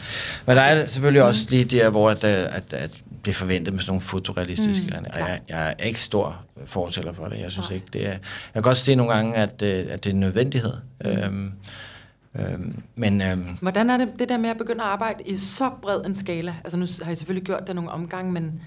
[0.47, 2.91] Men der er selvfølgelig også lige der, hvor at, øh, at, at
[3.25, 7.27] det forventet med sådan nogle fotorealistiske Mm, og jeg, jeg er ikke stor fortæller for
[7.29, 7.41] det.
[7.41, 7.75] Jeg synes Nej.
[7.75, 8.11] ikke, det er...
[8.11, 8.21] Jeg
[8.55, 10.73] kan godt se nogle gange, at, øh, at det er en nødvendighed.
[11.05, 11.11] Mm.
[11.11, 11.53] Øhm,
[12.37, 15.71] øhm, men øhm, Hvordan er det, det der med at begynde at arbejde i så
[15.83, 16.55] bred en skala?
[16.65, 18.61] Altså nu har I selvfølgelig gjort det nogle omgange, men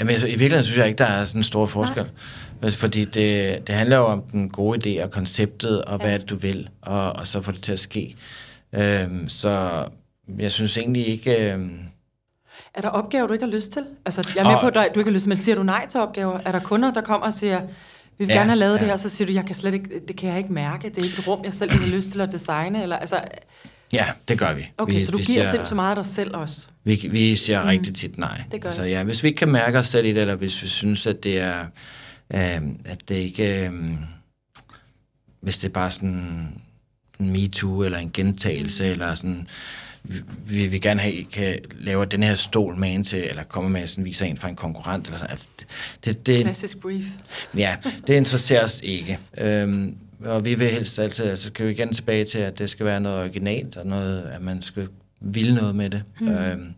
[0.00, 2.10] Jamen, altså, i virkeligheden synes jeg ikke, der er sådan en stor forskel.
[2.62, 6.18] Altså, Fordi det, det handler jo om den gode idé og konceptet, og hvad Ja.
[6.18, 8.14] det, du vil, og, og så få det til at ske.
[8.72, 9.84] Øhm, så
[10.38, 11.52] jeg synes egentlig ikke...
[11.52, 11.78] Øhm,
[12.74, 13.84] er der opgaver, du ikke har lyst til?
[14.06, 15.62] Altså jeg er med Og- på, at du ikke har lyst til, men siger du
[15.62, 16.40] nej til opgaver?
[16.44, 17.68] Er der kunder, der kommer og siger, vi
[18.18, 18.78] vil Ja, gerne have lavet ja.
[18.78, 20.98] det her, så siger du, jeg kan slet ikke, det kan jeg ikke mærke, det
[20.98, 23.20] er ikke et rum, jeg selv har lyst til at designe, eller altså,
[23.92, 24.70] ja, det gør vi.
[24.78, 26.68] okay, vi, så du giver siger- sindssygt meget af dig selv også.
[26.84, 27.68] Vi, vi siger mm.
[27.68, 28.42] rigtig tit nej.
[28.52, 30.62] Det gør altså, ja, hvis vi ikke kan mærke os selv i det, eller hvis
[30.62, 31.60] vi synes, at det er,
[32.34, 33.72] øh, at det ikke, øh,
[35.40, 36.08] hvis det er bare sådan
[37.20, 38.90] en MeToo, eller en gentagelse, mm.
[38.90, 39.48] eller sådan,
[40.04, 43.42] vi, vi vil gerne have, I kan lave den her stol med en til, eller
[43.42, 45.30] komme med sådan, viser en fra en konkurrent, eller sådan.
[45.30, 45.48] Altså,
[46.04, 47.04] det, det, Klassisk brief.
[47.56, 47.76] Ja,
[48.06, 49.18] det interesserer os ikke.
[49.38, 52.86] Øhm, og vi vil helst altid, altså skal vi igen tilbage til, at det skal
[52.86, 54.88] være noget originalt, og noget, at man skal
[55.20, 56.02] ville noget med det.
[56.20, 56.28] Mm.
[56.28, 56.74] Øhm,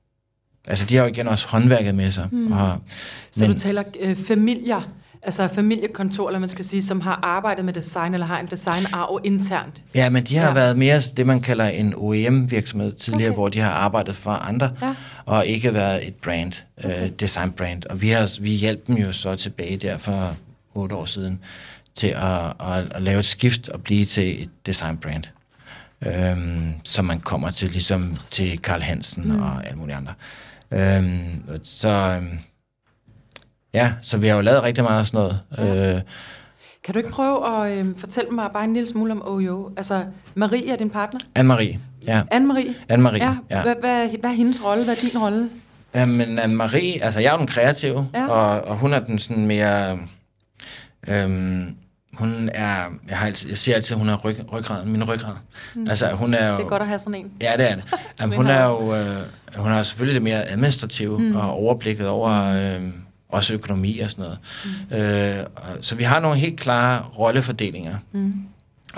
[0.66, 2.28] Altså, de har jo igen også håndværket med sig.
[2.32, 2.52] Mm.
[2.52, 2.78] Og,
[3.32, 4.80] Så du taler øh, familier,
[5.22, 9.20] altså familiekontor, eller man skal sige, som har arbejdet med design, eller har en designarv
[9.24, 9.82] internt.
[9.94, 10.52] Ja, men de har Ja.
[10.54, 13.36] været mere det, man kalder en OEM-virksomhed tidligere, Okay.
[13.36, 14.94] hvor de har arbejdet for andre, Ja.
[15.26, 16.52] og ikke været et brand,
[16.84, 17.04] okay.
[17.04, 17.82] øh, design brand.
[17.90, 20.36] Og vi har vi hjalp dem jo så tilbage der for
[20.74, 21.40] otte år siden
[21.94, 25.24] til at, at, at lave et skift og blive til et design brand.
[26.06, 29.42] Øhm, så man kommer til ligesom til Karl Hansen mm.
[29.42, 30.12] og alle mulige andre.
[30.70, 32.38] Øhm, så, øhm,
[33.74, 35.40] ja, så vi har jo lavet rigtig meget af sådan noget.
[35.58, 35.94] Ja.
[35.96, 36.00] Øh,
[36.84, 39.70] Kan du ikke prøve at øh, fortælle mig bare en lille smule om OYO?
[39.76, 40.04] Altså,
[40.34, 41.20] Marie er din partner?
[41.38, 42.22] Anne-Marie, ja.
[42.34, 42.92] Anne-Marie?
[42.92, 43.34] Anne-Marie, ja.
[43.50, 43.62] ja.
[43.62, 44.84] Hvad, hvad, hvad er hendes rolle?
[44.84, 45.48] Hvad er din rolle?
[45.94, 48.26] Jamen, Anne-Marie, altså jeg er jo den kreative, Ja.
[48.28, 49.98] og, og hun er den sådan mere...
[51.08, 51.76] Øhm,
[52.14, 55.34] hun er, jeg, har altid, jeg siger altid, at hun er ryg, ryggraden, min ryggrad.
[55.74, 55.88] Mm.
[55.88, 57.30] Altså, hun er jo, Det er godt at have sådan en.
[57.42, 57.84] Ja, det er det.
[58.20, 59.16] Jamen, en hun er jo, øh,
[59.56, 61.36] hun har selvfølgelig det mere administrative mm.
[61.36, 62.82] og overblikket over øh,
[63.30, 64.38] også økonomi og sådan noget.
[64.90, 64.96] Mm.
[64.96, 65.46] Øh,
[65.80, 67.96] så vi har nogle helt klare rollefordelinger.
[68.12, 68.34] Mm.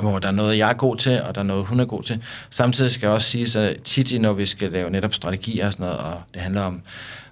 [0.01, 2.03] Hvor der er noget, jeg er god til, og der er noget, hun er god
[2.03, 2.23] til.
[2.51, 5.87] Samtidig skal jeg også sige, at tit, når vi skal lave netop strategier og sådan
[5.87, 6.83] noget, og det handler om,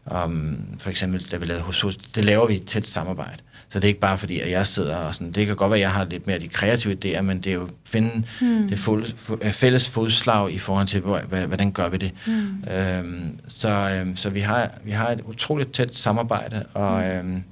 [0.07, 3.43] om for eksempel, da vi lavede hos, det laver vi i tæt samarbejde.
[3.73, 5.79] Så det er ikke bare fordi, at jeg sidder og sådan, det kan godt være,
[5.79, 8.69] at jeg har lidt mere de kreative idéer, men det er jo at finde mm.
[8.69, 12.13] det fuld, fu- fælles fodslag i forhold til, hvor, hvad, hvordan gør vi det.
[12.27, 12.65] Mm.
[12.71, 17.43] Øhm, så øhm, så vi, har, vi har et utroligt tæt samarbejde, og, øhm,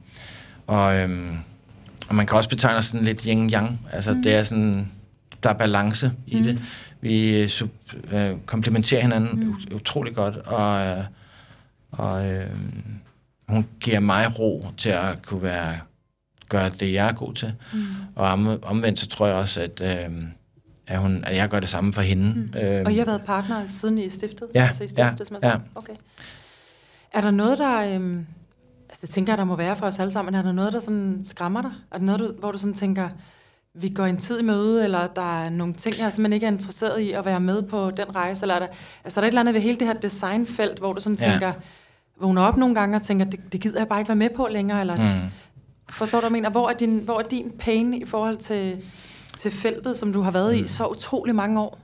[0.67, 1.37] og, øhm,
[2.09, 3.73] og man kan også betegne sådan lidt yin-yang.
[3.93, 4.23] Altså mm.
[4.23, 4.89] det er sådan,
[5.43, 6.43] der er balance i mm.
[6.43, 6.63] det.
[7.01, 7.71] Vi øh, sub,
[8.13, 9.75] øh, komplementerer hinanden mm.
[9.75, 11.05] utrolig godt, og, øh,
[11.91, 12.47] og øh,
[13.49, 15.79] hun giver mig ro til at kunne være
[16.49, 17.53] gøre det, jeg er god til.
[17.73, 17.79] Mm.
[18.17, 20.15] Og om, omvendt, så tror jeg også, at, øh,
[20.87, 22.33] at, hun, at jeg gør det samme for hende.
[22.35, 22.59] Mm.
[22.61, 24.51] Øh, Og I har været partner siden I stiftede?
[24.55, 25.57] Ja, altså, I stiftede, ja, jeg ja.
[25.75, 25.93] Okay.
[27.13, 27.95] Er der noget, der...
[27.95, 28.27] Øhm,
[28.89, 30.35] altså, det tænker jeg, der må være for os alle sammen.
[30.35, 31.71] Er der noget, der sådan skræmmer dig?
[31.93, 33.09] Er der noget, du, hvor du sådan tænker,
[33.75, 36.51] vi går en tid i møde, eller der er nogle ting, jeg simpelthen ikke er
[36.51, 38.43] interesseret i at være med på den rejse?
[38.45, 38.67] Eller er der,
[39.05, 41.31] altså, er der et eller andet ved hele det her designfelt, hvor du sådan Ja.
[41.31, 41.53] tænker,
[42.21, 44.49] vågner op nogle gange og tænker, det, det gider jeg bare ikke være med på
[44.51, 44.81] længere?
[44.81, 45.31] Eller, mm.
[45.91, 46.51] Forstår du, hvad jeg mener?
[46.51, 48.77] Hvor er din, hvor er din pain i forhold til,
[49.39, 50.65] til feltet, som du har været Mm.
[50.65, 51.79] i så utrolig mange år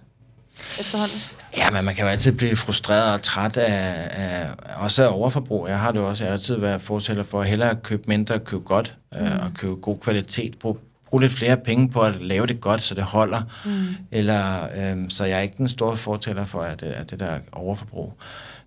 [0.80, 1.18] efterhånden?
[1.56, 5.68] Ja, men man kan jo altid blive frustreret og træt af, af også af overforbrug.
[5.68, 8.44] Jeg har det også jeg har altid været fortæller for at hellere købe mindre og
[8.44, 9.18] købe godt, mm.
[9.18, 10.58] øh, og købe god kvalitet.
[10.58, 10.78] Brug,
[11.10, 13.42] brug lidt flere penge på at lave det godt, så det holder.
[13.64, 13.86] Mm.
[14.10, 18.12] Eller, øh, så jeg er ikke den store fortæller for at, at det der overforbrug.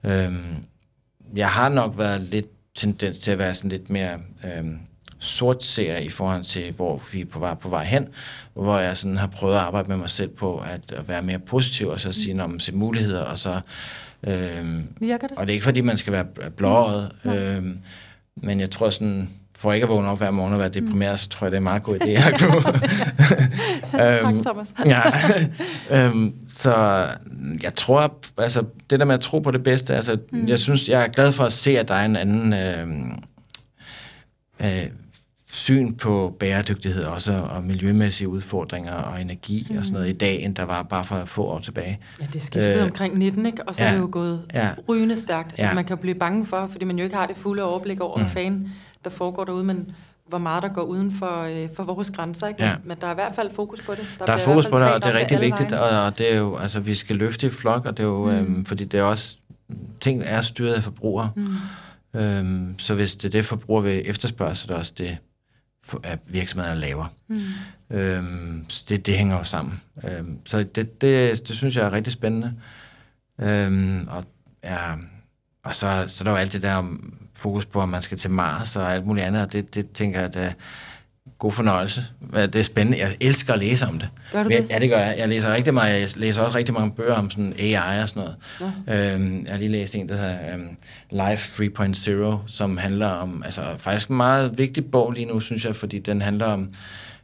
[0.03, 0.33] Øh,
[1.35, 4.13] jeg har nok været lidt tendens til at være sådan lidt mere
[4.43, 4.65] øh,
[5.27, 8.07] sort ser i forhold til, hvor vi er på vej, på vej hen,
[8.53, 11.39] hvor jeg sådan har prøvet at arbejde med mig selv på at, at være mere
[11.39, 13.59] positiv, og så sige, om se muligheder, og så...
[14.23, 14.65] Øh,
[14.99, 15.37] Virker det?
[15.37, 16.25] og det er ikke fordi, man skal være
[16.57, 17.63] blåret, øh,
[18.35, 21.29] men jeg tror sådan, for ikke at vågne op hver morgen og være deprimeret, så
[21.29, 22.61] tror jeg, det er en meget god idé at kunne.
[24.23, 24.73] tak, Thomas.
[24.93, 25.01] ja,
[25.91, 27.05] øhm, så
[27.63, 30.47] jeg tror, altså det der med at tro på det bedste, altså mm.
[30.47, 32.87] jeg synes, jeg er glad for at se, at der er en anden øh,
[34.59, 34.87] øh,
[35.57, 39.77] syn på bæredygtighed også, og miljømæssige udfordringer og energi mm.
[39.77, 41.99] og sådan noget i dag, end der var bare for få år tilbage.
[42.21, 43.63] Ja, det skiftede øh, omkring 19, ikke?
[43.63, 45.57] og så ja, er det jo gået ja, rygende stærkt.
[45.57, 45.73] Ja.
[45.73, 48.23] Man kan blive bange for, fordi man jo ikke har det fulde overblik over, mm.
[48.23, 48.71] hvad fanden
[49.03, 49.91] der foregår derude, men
[50.27, 52.47] hvor meget der går uden for, øh, for vores grænser.
[52.47, 52.63] Ikke?
[52.63, 52.75] Ja.
[52.83, 54.15] Men der er i hvert fald fokus på det.
[54.19, 56.33] Der er bliver i fokus på det, og det er rigtig vigtigt, og, og det
[56.33, 58.31] er jo, altså vi skal løfte i flok, og det er jo, mm.
[58.31, 59.37] øhm, fordi det er også,
[60.01, 61.29] ting er styret af forbrugere.
[61.35, 62.19] Mm.
[62.19, 65.17] Øhm, så hvis det er det, forbruger vil efterspørge, så er det også det,
[66.03, 67.05] at virksomhederne laver.
[67.27, 67.41] Mm.
[67.89, 69.81] Øhm, så det, det hænger jo sammen.
[70.03, 72.53] Øhm, så det, det, det synes jeg er rigtig spændende.
[73.39, 74.23] Øhm, og,
[74.63, 74.93] ja,
[75.63, 78.17] og så, så er der jo alt det der om fokus på, at man skal
[78.17, 80.55] til Mars og alt muligt andet, og det, det tænker jeg, at
[81.39, 82.01] god fornøjelse.
[82.33, 82.99] Det er spændende.
[82.99, 84.09] Jeg elsker at læse om det.
[84.31, 84.69] Gør du Ja, det?
[84.69, 85.15] Ja, det gør jeg.
[85.17, 86.01] Jeg læser rigtig meget.
[86.01, 88.35] Jeg læser også rigtig mange bøger om sådan AI og sådan noget.
[88.87, 89.13] Ja.
[89.15, 90.67] Øhm, jeg har lige læst en, der hedder øhm,
[91.11, 95.75] Life 3.0, som handler om, altså faktisk en meget vigtig bog lige nu, synes jeg,
[95.75, 96.69] fordi den handler om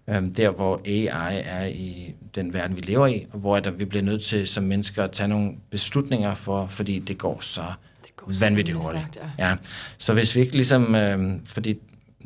[0.07, 3.85] øhm, der, hvor AI er i den verden, vi lever i, og hvor der, vi
[3.85, 7.61] bliver nødt til som mennesker at tage nogle beslutninger for, fordi det går så
[8.03, 9.05] Det går vanvittigt hurtigt.
[9.13, 9.53] stærkt, ja.
[9.97, 11.77] Så hvis vi ikke ligesom, øhm, fordi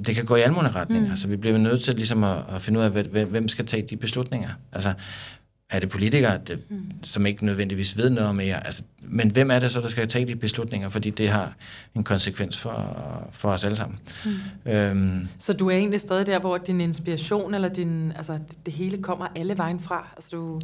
[0.05, 1.17] det kan gå i alle mulige retninger, mm.
[1.17, 3.87] så vi bliver nødt til ligesom at, at finde ud af, hvem, hvem skal tage
[3.89, 4.49] de beslutninger.
[4.73, 4.93] Altså,
[5.69, 6.91] er det politikere, det, mm.
[7.03, 8.49] som ikke nødvendigvis ved noget om AI?
[8.49, 10.89] Altså, men hvem er det så, der skal tage de beslutninger?
[10.89, 11.53] Fordi det har
[11.95, 13.99] en konsekvens for, for os alle sammen.
[14.25, 14.71] Mm.
[14.71, 18.73] Øhm, Så du er egentlig stadig der, hvor din inspiration, eller din, altså, det, det
[18.73, 20.07] hele kommer alle vejen fra?
[20.17, 20.59] Altså, du,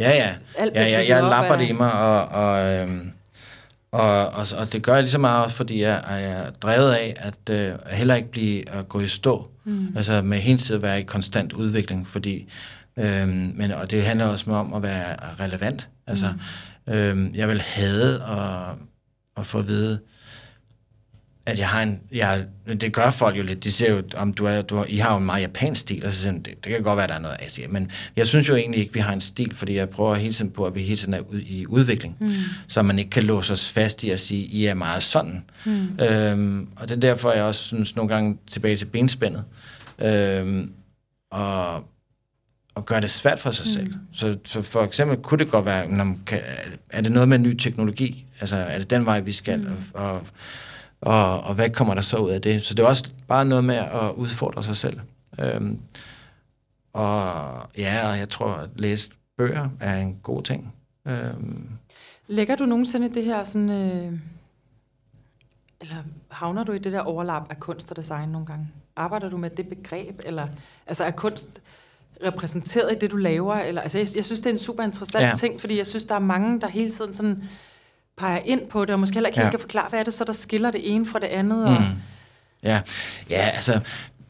[0.00, 0.34] Ja, ja.
[0.58, 3.12] Alt ja, ja jeg op lapper det i mig, og, og, øhm,
[3.96, 6.92] og, og, og det gør jeg lige så meget også, fordi jeg, jeg er drevet
[6.92, 9.50] af at øh, heller ikke blive at gå i stå.
[9.64, 9.96] Mm.
[9.96, 12.48] Altså med hele tiden være i konstant udvikling, fordi
[12.96, 15.88] øhm, men, og det handler også om at være relevant.
[16.06, 16.32] Altså,
[16.86, 16.92] mm.
[16.92, 18.74] øhm, jeg vil have at,
[19.36, 20.00] at få at vide,
[21.46, 22.00] at jeg har en...
[22.12, 22.44] Jeg,
[22.80, 23.64] det gør folk jo lidt.
[23.64, 26.12] De siger jo, om du er, du I har jo en meget japansk stil, og
[26.12, 27.70] så siger de, det, det kan godt være, der er noget asiat.
[27.70, 30.50] Men jeg synes jo egentlig ikke, vi har en stil, fordi jeg prøver hele tiden
[30.50, 32.16] på, at vi hele tiden er ud, i udvikling.
[32.20, 32.28] Mm.
[32.68, 35.44] Så man ikke kan låse os fast i at sige, I er meget sådan.
[35.64, 35.98] Mm.
[36.00, 39.44] Øhm, og det er derfor, jeg også synes nogle gange tilbage til benspændet.
[39.98, 40.72] Øhm,
[41.32, 41.74] at,
[42.76, 43.72] at gøre det svært for sig mm.
[43.72, 43.94] selv.
[44.12, 46.40] Så, så for eksempel kunne det godt være, når man kan,
[46.90, 48.24] er det noget med ny teknologi?
[48.40, 49.58] Altså er det den vej, vi skal?
[49.58, 49.66] Mm.
[49.94, 50.26] Og, og,
[51.00, 52.62] og, og hvad kommer der så ud af det?
[52.62, 55.00] Så det er også bare noget med at udfordre sig selv.
[55.40, 55.80] Øhm,
[56.92, 60.74] og ja, og jeg tror, at læse bøger er en god ting.
[61.06, 61.68] Øhm.
[62.26, 63.70] Lægger du nogensinde det her sådan...
[63.70, 64.12] Øh,
[65.80, 65.96] eller
[66.28, 68.68] havner du i det der overlap af kunst og design nogle gange?
[68.96, 70.48] Arbejder du med det begreb, eller
[70.86, 71.62] altså er kunst
[72.24, 73.54] repræsenteret i det, du laver?
[73.54, 75.32] Eller, altså, jeg, jeg synes, det er en super interessant ja.
[75.34, 77.44] ting, fordi jeg synes, der er mange, der hele tiden sådan
[78.16, 79.44] peger ind på det, og måske heller ikke ja.
[79.44, 81.64] helt kan forklare, hvad er det så, der skiller det ene fra det andet?
[81.66, 81.72] Og...
[81.72, 81.86] Mm.
[82.62, 82.80] Ja.
[83.30, 83.80] ja, altså,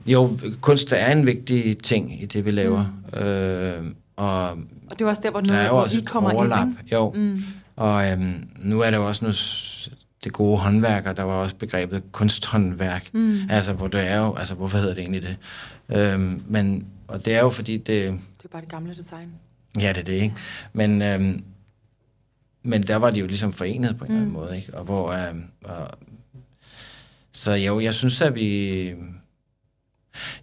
[0.06, 2.84] jo, kunst er en vigtig ting i det, vi laver.
[3.12, 3.18] Mm.
[3.18, 3.84] Øh,
[4.16, 6.66] og, og det er også der, hvor, nu, der hvor I kommer overlap.
[6.66, 6.76] ind.
[6.92, 7.42] Jo, mm.
[7.76, 9.32] og øhm, nu er der jo også nu
[10.24, 13.38] det gode håndværker, der var også begrebet kunsthåndværk, mm.
[13.50, 15.36] altså hvor det er jo, altså hvorfor hedder det egentlig det?
[15.88, 17.86] Øhm, men, og det er jo fordi det...
[17.86, 19.28] Det er bare det gamle design.
[19.80, 20.34] Ja, det er det, ikke?
[20.72, 21.44] Men, øhm,
[22.66, 24.16] men der var de jo ligesom forenet på en mm.
[24.16, 24.46] eller anden mm.
[24.46, 24.74] måde, ikke?
[24.74, 25.12] Og hvor...
[25.12, 25.90] Øhm, og,
[27.32, 28.90] så jo, jeg synes, at vi...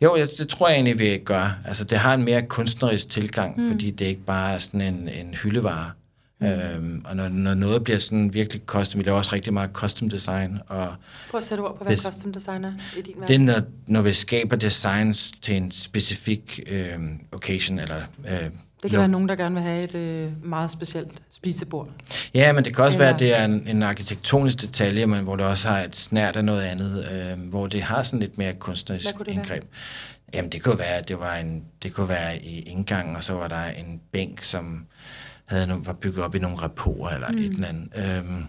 [0.01, 1.59] Jo, jeg, det tror jeg egentlig, vi gør.
[1.65, 3.71] Altså, det har en mere kunstnerisk tilgang, mm.
[3.71, 5.91] fordi det ikke bare er sådan en, en hyldevare.
[6.39, 6.47] Mm.
[6.47, 10.09] Øhm, og når, når noget bliver sådan virkelig custom, vi laver også rigtig meget custom
[10.09, 10.59] design.
[10.67, 10.95] Og
[11.29, 13.47] Prøv at sætte ord på, hvad hvis, custom design er i din verden.
[13.47, 16.99] Det er, når, når vi skaber designs til en specifik øh,
[17.31, 18.49] occasion, eller øh,
[18.83, 19.01] det kan jo.
[19.01, 21.89] være nogen, der gerne vil have et øh, meget specielt spisebord.
[22.33, 23.05] Ja, men det kan også Eller...
[23.05, 26.35] være, at det er en, en arkitektonisk detalje, men hvor det også har et snært
[26.35, 29.49] af noget andet, øh, hvor det har sådan lidt mere kunstnerisk indgreb.
[29.49, 29.61] Være?
[30.33, 33.33] Jamen, det kunne være, at det var, en, det kunne være i indgangen, og så
[33.33, 34.85] var der en bænk, som
[35.45, 37.37] havde nogle, var bygget op i nogle rapporter eller mm.
[37.37, 37.89] et eller andet.
[37.95, 38.45] Øhm,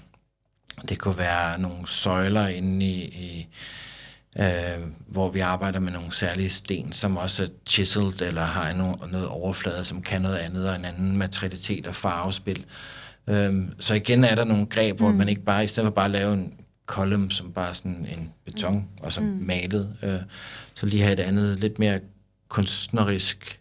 [0.88, 3.48] det kunne være nogle søjler inde i, i
[4.38, 9.10] øh, hvor vi arbejder med nogle særlige sten, som også er chiseled eller har noget,
[9.12, 12.66] noget overflade, som kan noget andet og en anden materialitet og farvespil.
[13.26, 15.16] Øhm, så igen er der nogle greb, hvor mm.
[15.16, 16.54] man ikke bare, i stedet for bare at lave en
[16.86, 19.04] kolum, som bare sådan en beton, mm.
[19.04, 19.46] og som mm.
[19.46, 20.18] malet, øh,
[20.74, 22.00] så lige have et andet, lidt mere
[22.48, 23.60] kunstnerisk,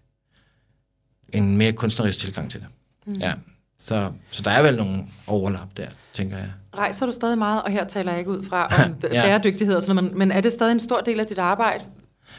[1.29, 2.67] en mere kunstnerisk tilgang til det.
[3.05, 3.13] Mm.
[3.13, 3.33] Ja.
[3.77, 6.51] Så, så der er vel nogle overlap der, tænker jeg.
[6.77, 9.25] Rejser du stadig meget, og her taler jeg ikke ud fra om ja.
[9.25, 11.83] bæredygtighed og sådan noget, men, er det stadig en stor del af dit arbejde?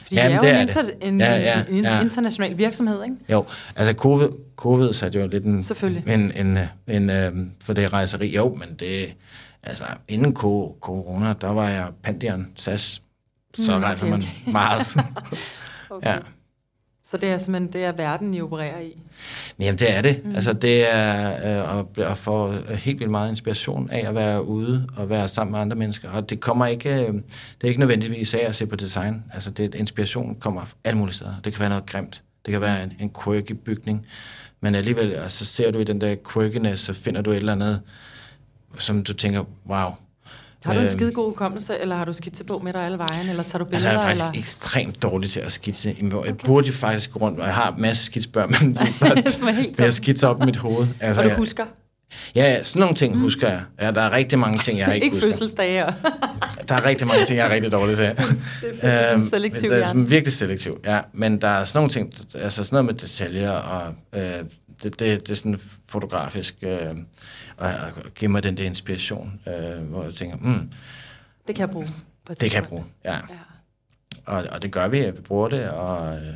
[0.02, 2.00] Fordi Jamen, det er jo en, inter, en, ja, ja, en, en ja.
[2.00, 3.16] international virksomhed, ikke?
[3.28, 3.44] Jo,
[3.76, 5.64] altså COVID, COVID satte jo lidt en,
[6.06, 8.34] en, en, en, en for det rejseri.
[8.34, 9.14] Jo, men det,
[9.62, 13.02] altså inden corona, der var jeg Pandion SAS,
[13.54, 14.10] så mm, rejser okay.
[14.10, 14.22] man
[14.52, 14.86] meget.
[15.90, 16.10] okay.
[16.10, 16.18] ja.
[17.14, 18.96] Så det er simpelthen det er verden, I opererer i?
[19.58, 20.24] Jamen det er det.
[20.24, 20.36] Mm.
[20.36, 25.08] Altså det er øh, at få helt vildt meget inspiration af at være ude og
[25.10, 26.10] være sammen med andre mennesker.
[26.10, 27.22] Og det kommer ikke, øh, det
[27.62, 29.24] er ikke nødvendigvis af at se på design.
[29.34, 31.34] Altså det, inspiration kommer alle mulige steder.
[31.44, 32.22] Det kan være noget grimt.
[32.44, 34.06] Det kan være en, en quirky bygning.
[34.60, 37.80] Men alligevel, altså ser du i den der quirkiness, så finder du et eller andet,
[38.78, 39.90] som du tænker, wow,
[40.64, 40.92] har du en øhm.
[40.92, 42.12] skide god hukommelse, eller har du
[42.46, 43.74] på med dig alle vejen, eller tager du billeder?
[43.74, 44.38] Altså, jeg er faktisk eller?
[44.38, 45.96] ekstremt dårlig til at skitse.
[46.02, 46.34] Jeg okay.
[46.44, 50.28] burde jo faktisk gå rundt, og jeg har en masse skitsbørn, men er jeg skitser
[50.28, 50.86] op i mit hoved.
[51.00, 51.64] Altså, og du husker?
[52.36, 53.20] Ja, ja, sådan nogle ting mm.
[53.20, 53.62] husker jeg.
[53.80, 55.26] Ja, der er rigtig mange ting, jeg ikke, ikke husker.
[55.26, 55.84] Ikke fødselsdage.
[56.68, 58.06] der er rigtig mange ting, jeg er rigtig dårlig til.
[58.62, 61.00] det er øhm, selektiv, Det er virkelig selektiv, ja.
[61.12, 64.44] Men der er sådan nogle ting, altså sådan noget med detaljer, og øh,
[64.82, 66.54] det, det, det er sådan fotografisk...
[66.62, 66.96] Øh,
[67.56, 70.72] og, og give mig den der inspiration, øh, hvor jeg tænker, mm,
[71.46, 71.88] det kan jeg bruge.
[72.24, 73.14] På det kan jeg bruge, ja.
[73.14, 73.20] ja.
[74.24, 75.70] Og, og det gør vi, at vi bruger det.
[75.70, 76.34] Og, øh,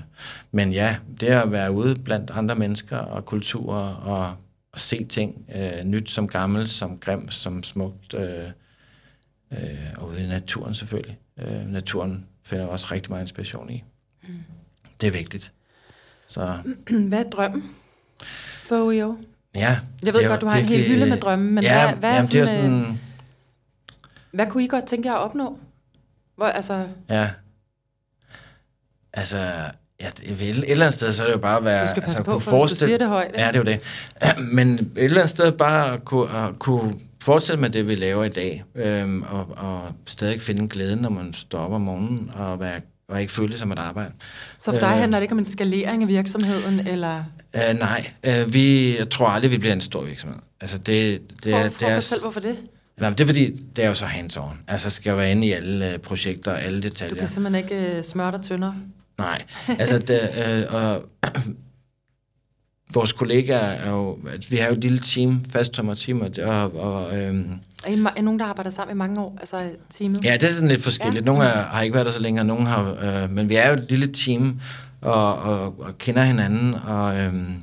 [0.53, 4.37] men ja, det at være ude blandt andre mennesker og kulturer og,
[4.73, 8.49] og se ting, øh, nyt som gammelt, som grimt, som smukt, øh,
[9.53, 9.59] øh,
[9.97, 11.19] og ude i naturen selvfølgelig.
[11.39, 13.85] Øh, naturen finder også rigtig meget inspiration i.
[14.23, 14.35] Mm.
[15.01, 15.53] Det er vigtigt.
[16.27, 16.59] Så.
[17.09, 17.71] Hvad er drømmen
[18.67, 19.17] for OEO?
[19.55, 19.79] Ja.
[20.03, 22.11] Jeg ved godt, du har virkelig, en hel hylde med drømme, men ja, hvad, hvad,
[22.11, 22.95] jamen, er sådan, det er sådan, øh,
[24.31, 25.59] hvad kunne I godt tænke jer at opnå?
[26.37, 26.87] Hvor, altså...
[27.09, 27.29] Ja.
[29.13, 29.37] Altså,
[30.01, 31.83] ja, et, et eller andet sted, så er det jo bare at være...
[31.83, 33.31] Du skal passe altså, på, for du siger det højt.
[33.35, 33.81] Ja, det er jo det.
[34.57, 38.25] Men et eller andet sted bare at kunne, at kunne fortsætte med det, vi laver
[38.25, 42.61] i dag, øhm, og, og stadig finde glæden, når man står op om morgenen, og,
[42.61, 44.13] være, og ikke føle det som et arbejde.
[44.59, 47.25] Så for dig øh, handler det ikke om en skalering af virksomheden, eller...
[47.55, 50.39] Øh, nej, øh, vi, jeg tror aldrig, vi bliver en stor virksomhed.
[50.61, 52.57] Altså det, det, for, for det er, selv, hvorfor det?
[53.01, 54.57] Nej, det er fordi, det er jo så hands-on.
[54.69, 57.15] Altså skal være inde i alle uh, projekter og alle detaljer.
[57.15, 58.75] Du kan simpelthen ikke uh, smøre dig tyndere?
[59.19, 59.39] Nej,
[59.69, 60.21] altså det,
[60.69, 61.05] uh, og,
[62.95, 64.19] vores kollegaer er jo,
[64.51, 67.53] vi har jo et lille team, fasttømmer team, og, og øhm,
[67.85, 70.25] er I er nogen, der arbejder sammen i mange år, altså teamet?
[70.25, 71.25] Ja, det er sådan lidt forskelligt.
[71.25, 73.69] Nogle er, har ikke været der så længe, og nogle har, øh, men vi er
[73.69, 74.61] jo et lille team,
[75.01, 77.63] og, og, og kender hinanden, og, øhm,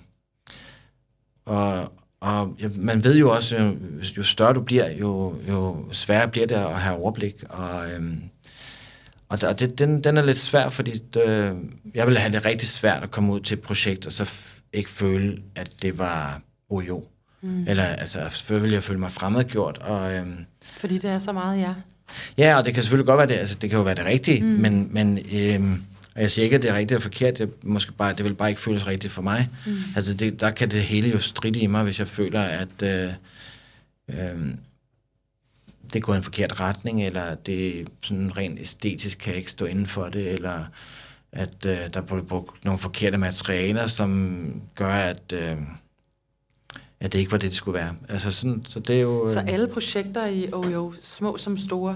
[1.46, 3.76] og, og ja, man ved jo også, jo,
[4.18, 8.22] jo større du bliver, jo, jo sværere bliver det at have overblik, og, øhm,
[9.30, 11.56] og der, det, den, den er lidt svær, fordi det,
[11.96, 14.26] jeg ville have det rigtig svært at komme ud til et projekt, og så
[14.76, 17.04] ikke føle, at det var ojo.
[17.42, 17.68] Mm.
[17.68, 20.14] Eller altså, selvfølgelig ville jeg føle mig fremmedgjort, og...
[20.14, 20.46] Øhm,
[20.80, 21.74] Fordi det er så meget ja.
[22.38, 24.42] Ja, og det kan selvfølgelig godt være det, altså det kan jo være det rigtige,
[24.42, 24.48] mm.
[24.48, 25.84] men, men øhm,
[26.16, 28.34] og jeg siger ikke, at det er rigtigt og forkert, det, måske bare, det vil
[28.34, 29.50] bare ikke føles rigtigt for mig.
[29.66, 29.74] Mm.
[29.96, 33.14] Altså det, der kan det hele jo stride i mig, hvis jeg føler, at øh,
[34.10, 34.54] øh,
[35.94, 39.66] det går i en forkert retning, eller det sådan rent æstetisk kan jeg ikke stå
[39.66, 40.66] inden for det, eller
[41.36, 45.56] at øh, der bliver brugt nogle forkerte materialer, som gør, at, øh,
[47.00, 47.94] at det ikke var det, det skulle være.
[48.10, 49.24] Altså sådan, så det er jo...
[49.24, 51.96] Øh, Så alle projekter i OEO, små som store,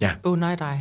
[0.00, 0.10] Ja.
[0.22, 0.80] bunder i dig.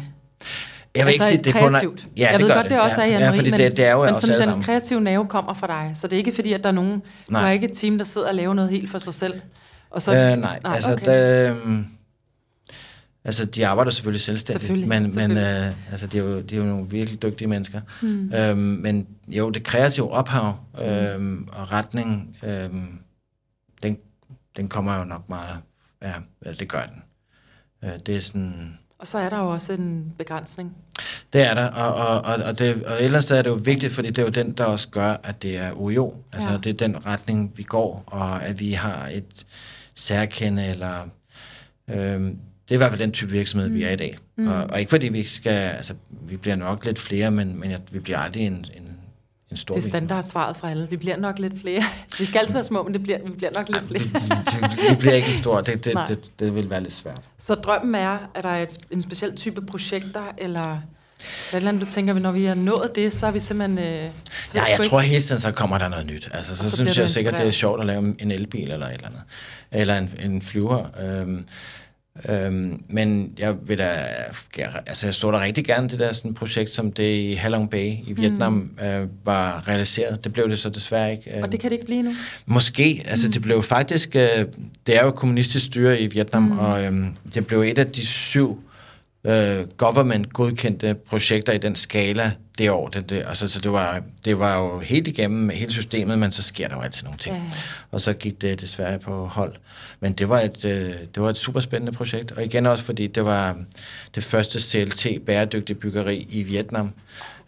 [0.95, 2.07] jeg vil ikke sige, det er kreativt.
[2.17, 3.77] Ja, jeg ved gør godt, det, også er ja, Jan ja, Marie, fordi men, det,
[3.77, 4.63] det er jo men også sådan, den sammen.
[4.63, 5.91] kreative nerve kommer fra dig.
[5.95, 7.01] Så det er ikke fordi, at der er nogen...
[7.29, 7.41] Nej.
[7.41, 9.41] Du er ikke et team, der sidder og laver noget helt for sig selv.
[9.89, 11.05] Og så, Øh, nej, nej, altså, okay.
[11.05, 11.85] der, øhm,
[13.27, 15.43] altså, de arbejder selvfølgelig selvstændigt, Selvfølgelig, men, men selvfølgelig.
[15.43, 17.81] øh, altså, de, er jo, de er jo nogle virkelig dygtige mennesker.
[18.01, 18.33] Mm.
[18.33, 21.47] Øhm, men jo, det kreative ophav øhm, mm.
[21.51, 22.99] og retning, øhm,
[23.83, 23.97] den,
[24.57, 25.57] den kommer jo nok meget,
[26.01, 26.13] ja,
[26.45, 27.03] altså, det gør den.
[27.83, 30.75] Øh, det er sådan, Og så er der jo også en begrænsning.
[31.33, 33.49] det er der, og, og, og, og, det, og et eller andet sted er det
[33.49, 36.15] jo vigtigt, fordi det er jo den, der også gør, at det er UJO.
[36.33, 36.57] Altså, ja.
[36.57, 39.45] det er den retning, vi går, og at vi har et
[39.95, 41.07] særkende, eller...
[41.87, 42.39] Øhm,
[42.69, 43.75] det er i hvert fald den type virksomhed, mm.
[43.75, 44.15] vi er i dag.
[44.37, 44.47] Mm.
[44.47, 45.51] Og, og ikke fordi vi skal...
[45.51, 48.87] Altså, vi bliver nok lidt flere, men, men jeg, vi bliver aldrig en, en,
[49.51, 50.07] en stor Det er virksomhed.
[50.07, 50.89] standardsvaret fra alle.
[50.89, 51.81] Vi bliver nok lidt flere.
[52.19, 54.03] Vi skal altid være små, men det bliver, vi bliver nok lidt flere.
[54.89, 55.61] vi bliver ikke en stor.
[55.61, 56.05] Det, det, Nej.
[56.05, 57.21] det, det vil være lidt svært.
[57.37, 60.81] Så drømmen er, at der er et, en speciel type projekter, eller
[61.49, 63.77] hvad eller andet, du tænker, når vi har nået det, så er vi simpelthen...
[63.77, 64.09] Øh, Ja,
[64.53, 66.29] jeg ikke- tror hele tiden, så kommer der noget nyt.
[66.33, 68.93] Altså, så, så synes jeg sikkert, det er sjovt at lave en elbil eller et
[68.93, 69.21] eller andet.
[69.71, 70.85] Eller en, en flyver.
[71.01, 71.45] Øhm,
[72.29, 74.05] øhm, men jeg vil da...
[74.85, 77.91] Altså, jeg så da rigtig gerne det der sådan projekt, som det i Halong Bay
[78.07, 78.85] i Vietnam mm.
[78.85, 80.23] øh, var realiseret.
[80.23, 81.37] Det blev det så desværre ikke.
[81.37, 82.11] Øh, Og det kan det ikke blive nu.
[82.45, 83.03] Måske.
[83.05, 83.31] Altså, mm.
[83.31, 84.15] det blev faktisk...
[84.15, 84.45] Øh,
[84.87, 86.59] det er jo kommunistisk styre i Vietnam, mm.
[86.59, 86.93] og øh,
[87.33, 88.63] det blev et af de syv
[89.23, 92.87] øh, government-godkendte projekter i den skala det år.
[92.87, 96.43] Det, det, altså, så det var, det var jo helt igennem hele systemet, men så
[96.43, 97.35] sker der jo altid nogle ting.
[97.35, 97.41] Ja.
[97.91, 99.55] Og så gik det desværre på hold.
[99.99, 103.07] Men det var et, øh, det var et super spændende projekt, og igen også fordi
[103.07, 103.57] det var
[104.15, 106.93] det første CLT-bæredygtige byggeri i Vietnam.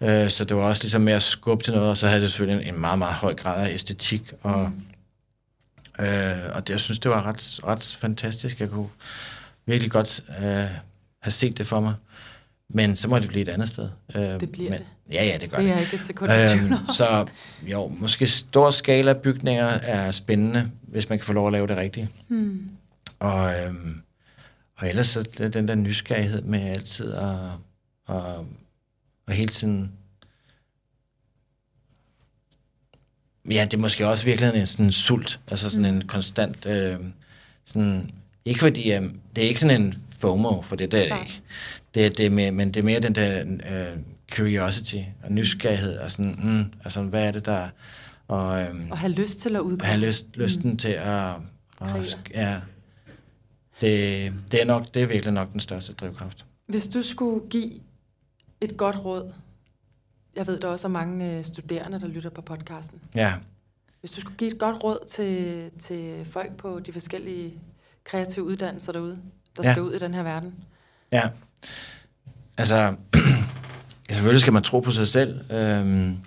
[0.01, 2.31] Øh, så det var også ligesom med at skubbe til noget, og så havde det
[2.31, 4.33] selvfølgelig en, en meget, meget høj grad af æstetik.
[4.41, 4.71] Og,
[5.99, 6.05] mm.
[6.05, 8.59] øh, og det, jeg synes, det var ret, ret fantastisk.
[8.59, 8.89] Jeg kunne
[9.65, 10.65] virkelig godt øh,
[11.19, 11.93] have set det for mig.
[12.69, 13.89] Men så må det blive et andet sted.
[14.15, 14.87] Øh, Det bliver men, det.
[15.13, 15.75] Ja, ja, det gør Det er det.
[15.75, 17.25] jeg ikke et sekund Øhm, så
[17.63, 21.77] jo, måske stor skala bygninger er spændende, hvis man kan få lov at lave det
[21.77, 22.07] rigtigt.
[22.27, 22.69] Hmm.
[23.19, 24.01] Og, øhm,
[24.77, 27.37] og ellers så den der nysgerrighed med altid at,
[28.07, 28.47] og,
[29.27, 29.91] og hele tiden...
[33.49, 36.65] Ja, det er måske også virkelig en sådan en sult, altså sådan en konstant...
[36.65, 36.99] Øh,
[37.65, 38.11] sådan,
[38.45, 39.01] ikke fordi, øh,
[39.35, 41.21] det er ikke sådan en FOMO, for det, er Nej.
[41.21, 41.41] ikke.
[41.93, 43.97] Det, det er mere, men det er mere den der øh,
[44.31, 47.69] curiosity og nysgerrighed, og sådan, mm, altså, hvad er det der...
[48.27, 49.83] Og, øhm, Og have lyst til at udkomme.
[49.83, 50.77] og have lyst, lysten mm.
[50.77, 51.33] til at...
[51.81, 52.61] at ja,
[53.81, 56.45] det, det, er nok, det er virkelig nok den største drivkraft.
[56.65, 57.71] Hvis du skulle give
[58.61, 59.31] et godt råd,
[60.35, 62.99] jeg ved, der også er mange øh, studerende, der lytter på podcasten.
[63.15, 63.33] Ja,
[63.99, 67.53] Hvis du skulle give et godt råd til, til folk på de forskellige
[68.03, 69.17] kreative uddannelser derude,
[69.61, 69.73] der Ja.
[69.73, 70.53] skal ud i den her verden.
[71.11, 71.21] ja.
[72.57, 72.95] Altså,
[74.11, 76.17] selvfølgelig skal man tro på sig selv, øhm,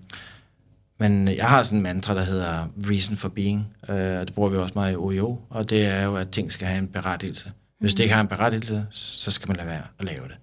[0.99, 4.49] men jeg har sådan en mantra, der hedder reason for being, øh, og det bruger
[4.51, 7.53] vi også meget i OEO, og det er jo, at ting skal have en berettigelse.
[7.81, 10.37] Hvis det ikke har en berettigelse, så skal man lade være at lave det.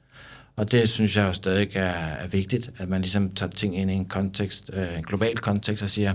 [0.56, 3.92] Og det synes jeg jo stadig er, er vigtigt, at man ligesom tager ting ind
[3.92, 6.14] i en kontekst, øh, en global kontekst og siger,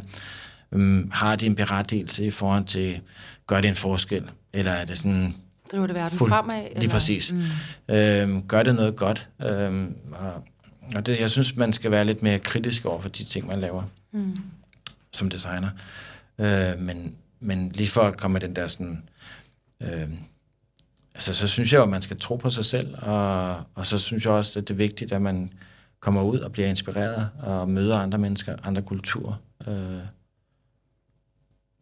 [0.72, 3.00] øhm, har det en berettigelse i forhold til,
[3.46, 4.30] gør det en forskel?
[4.52, 5.34] Eller er det sådan,
[5.72, 6.62] Driver det verden Fuld- fremad?
[6.76, 7.32] lige præcis.
[7.32, 7.94] Mm.
[7.94, 9.28] Øhm, gør det noget godt?
[9.42, 10.44] Øhm, og
[10.94, 13.60] og det, jeg synes, man skal være lidt mere kritisk over for de ting, man
[13.60, 14.36] laver Mm.
[15.12, 15.68] som designer.
[16.38, 19.02] Øh, men, men lige for at komme med den der sådan...
[19.82, 20.08] Øh,
[21.14, 23.98] altså, så synes jeg jo, at man skal tro på sig selv, og, og så
[23.98, 25.52] synes jeg også, at det er vigtigt, at man
[26.00, 29.34] kommer ud og bliver inspireret og møder andre mennesker, andre kulturer.
[29.68, 29.98] Øh,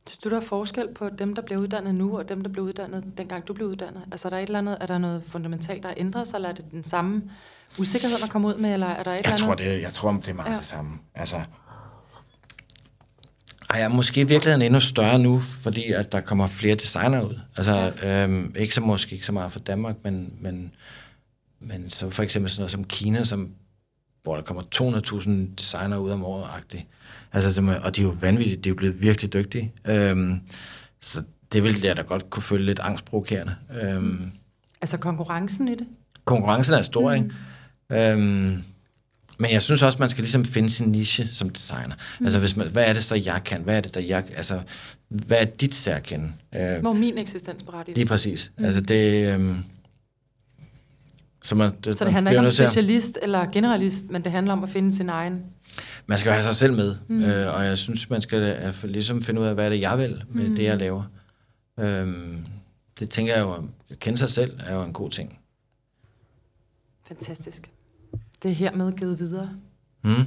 [0.06, 2.64] Synes du, der er forskel på dem, der bliver uddannet nu, og dem, der blev
[2.64, 4.02] uddannet, dengang du blev uddannet?
[4.12, 6.48] Altså, er der et eller andet, er der noget fundamentalt, der har ændret sig, eller
[6.48, 7.22] er det den samme
[7.78, 9.38] usikkerhed, man kommer ud med, eller er der et eller jeg, andet?
[9.40, 10.52] tror, det, jeg tror, det er meget Ja.
[10.52, 10.58] ja.
[10.58, 10.98] det samme.
[11.14, 11.36] Altså,
[13.70, 17.22] Ej, jeg er måske i virkeligheden endnu større nu, fordi at der kommer flere designer
[17.22, 17.38] ud.
[17.56, 18.24] Altså, ja.
[18.24, 20.74] øhm, ikke så måske ikke så meget fra Danmark, men, men,
[21.60, 23.50] men så for eksempel sådan noget som Kina, som,
[24.22, 26.84] hvor der kommer 200.000 designer ud om året -agtigt.
[27.32, 29.72] Altså, og de er jo vanvittige, de er jo blevet virkelig dygtige.
[29.84, 30.40] Øhm,
[31.00, 31.22] så
[31.52, 33.54] det ville jeg da godt kunne føle lidt angstprovokerende.
[33.82, 34.32] Øhm.
[34.80, 35.86] Altså konkurrencen i det?
[36.24, 37.22] Konkurrencen er stor, mm.
[37.22, 38.12] ikke?
[38.12, 38.62] Øhm,
[39.38, 41.94] men jeg synes også, man skal ligesom finde sin niche som designer.
[42.20, 42.26] Mm.
[42.26, 43.62] Altså, hvis man, hvad er det så, jeg kan?
[43.62, 44.24] Hvad er det, der jeg...
[44.36, 44.60] Altså,
[45.08, 46.32] hvad er dit særkende?
[46.54, 48.52] Øh, Hvor min eksistens berettiger Lige præcis.
[48.58, 48.64] Mm.
[48.64, 49.34] Altså, det...
[49.34, 49.56] Øhm,
[51.42, 54.52] så, man, det, så det handler ikke om specialist at, eller generalist, men det handler
[54.52, 55.42] om at finde sin egen...
[56.06, 57.24] Man skal jo have sig selv med, mm.
[57.24, 59.98] øh, og jeg synes, man skal uh, ligesom finde ud af, hvad er det, jeg
[59.98, 60.56] vil med mm.
[60.56, 61.04] det, jeg laver.
[61.80, 62.46] Øhm,
[62.98, 63.52] det tænker jeg jo,
[63.90, 65.38] at kende sig selv er jo en god ting.
[67.08, 67.70] Fantastisk.
[68.42, 69.50] Det er hermed givet videre.
[70.04, 70.26] Mm.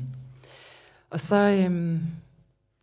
[1.10, 2.02] Og så, øhm,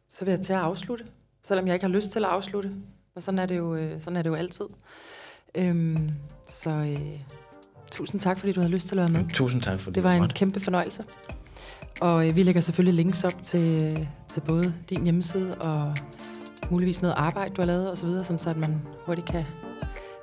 [0.08, 1.04] så vil jeg til at afslutte,
[1.42, 2.72] selvom jeg ikke har lyst til at afslutte.
[3.14, 4.64] Og sådan er det jo, øh, sådan er det jo altid.
[5.54, 6.10] Øhm,
[6.62, 7.20] så øh,
[7.90, 9.30] tusind tak, fordi du havde lyst til at være med.
[9.30, 9.94] Tusind tak for det.
[9.94, 11.02] Det var en kæmpe fornøjelse.
[12.00, 13.92] Og øh, vi lægger selvfølgelig links op til,
[14.28, 15.94] til både din hjemmeside og
[16.70, 19.44] muligvis noget arbejde, du har lavet osv., sådan så at man hurtigt kan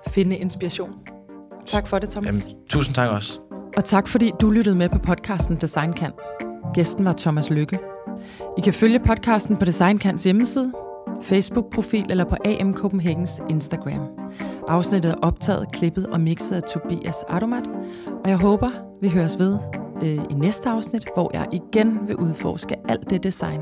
[0.07, 0.95] finde inspiration.
[1.67, 2.47] Tak for det, Thomas.
[2.47, 3.39] Jamen, tusind tak også.
[3.77, 6.11] Og tak fordi du lyttede med på podcasten Design Kan.
[6.73, 7.79] Gæsten var Thomas Lykke.
[8.57, 10.73] I kan følge podcasten på Design Kans hjemmeside,
[11.21, 14.07] Facebook-profil eller på AM Copenhagens Instagram.
[14.67, 17.63] Afsnittet er optaget, klippet og mixet af Tobias Adomat,
[18.23, 19.57] og jeg håber, vi høres ved
[20.03, 23.61] øh, i næste afsnit, hvor jeg igen vil udforske alt det design,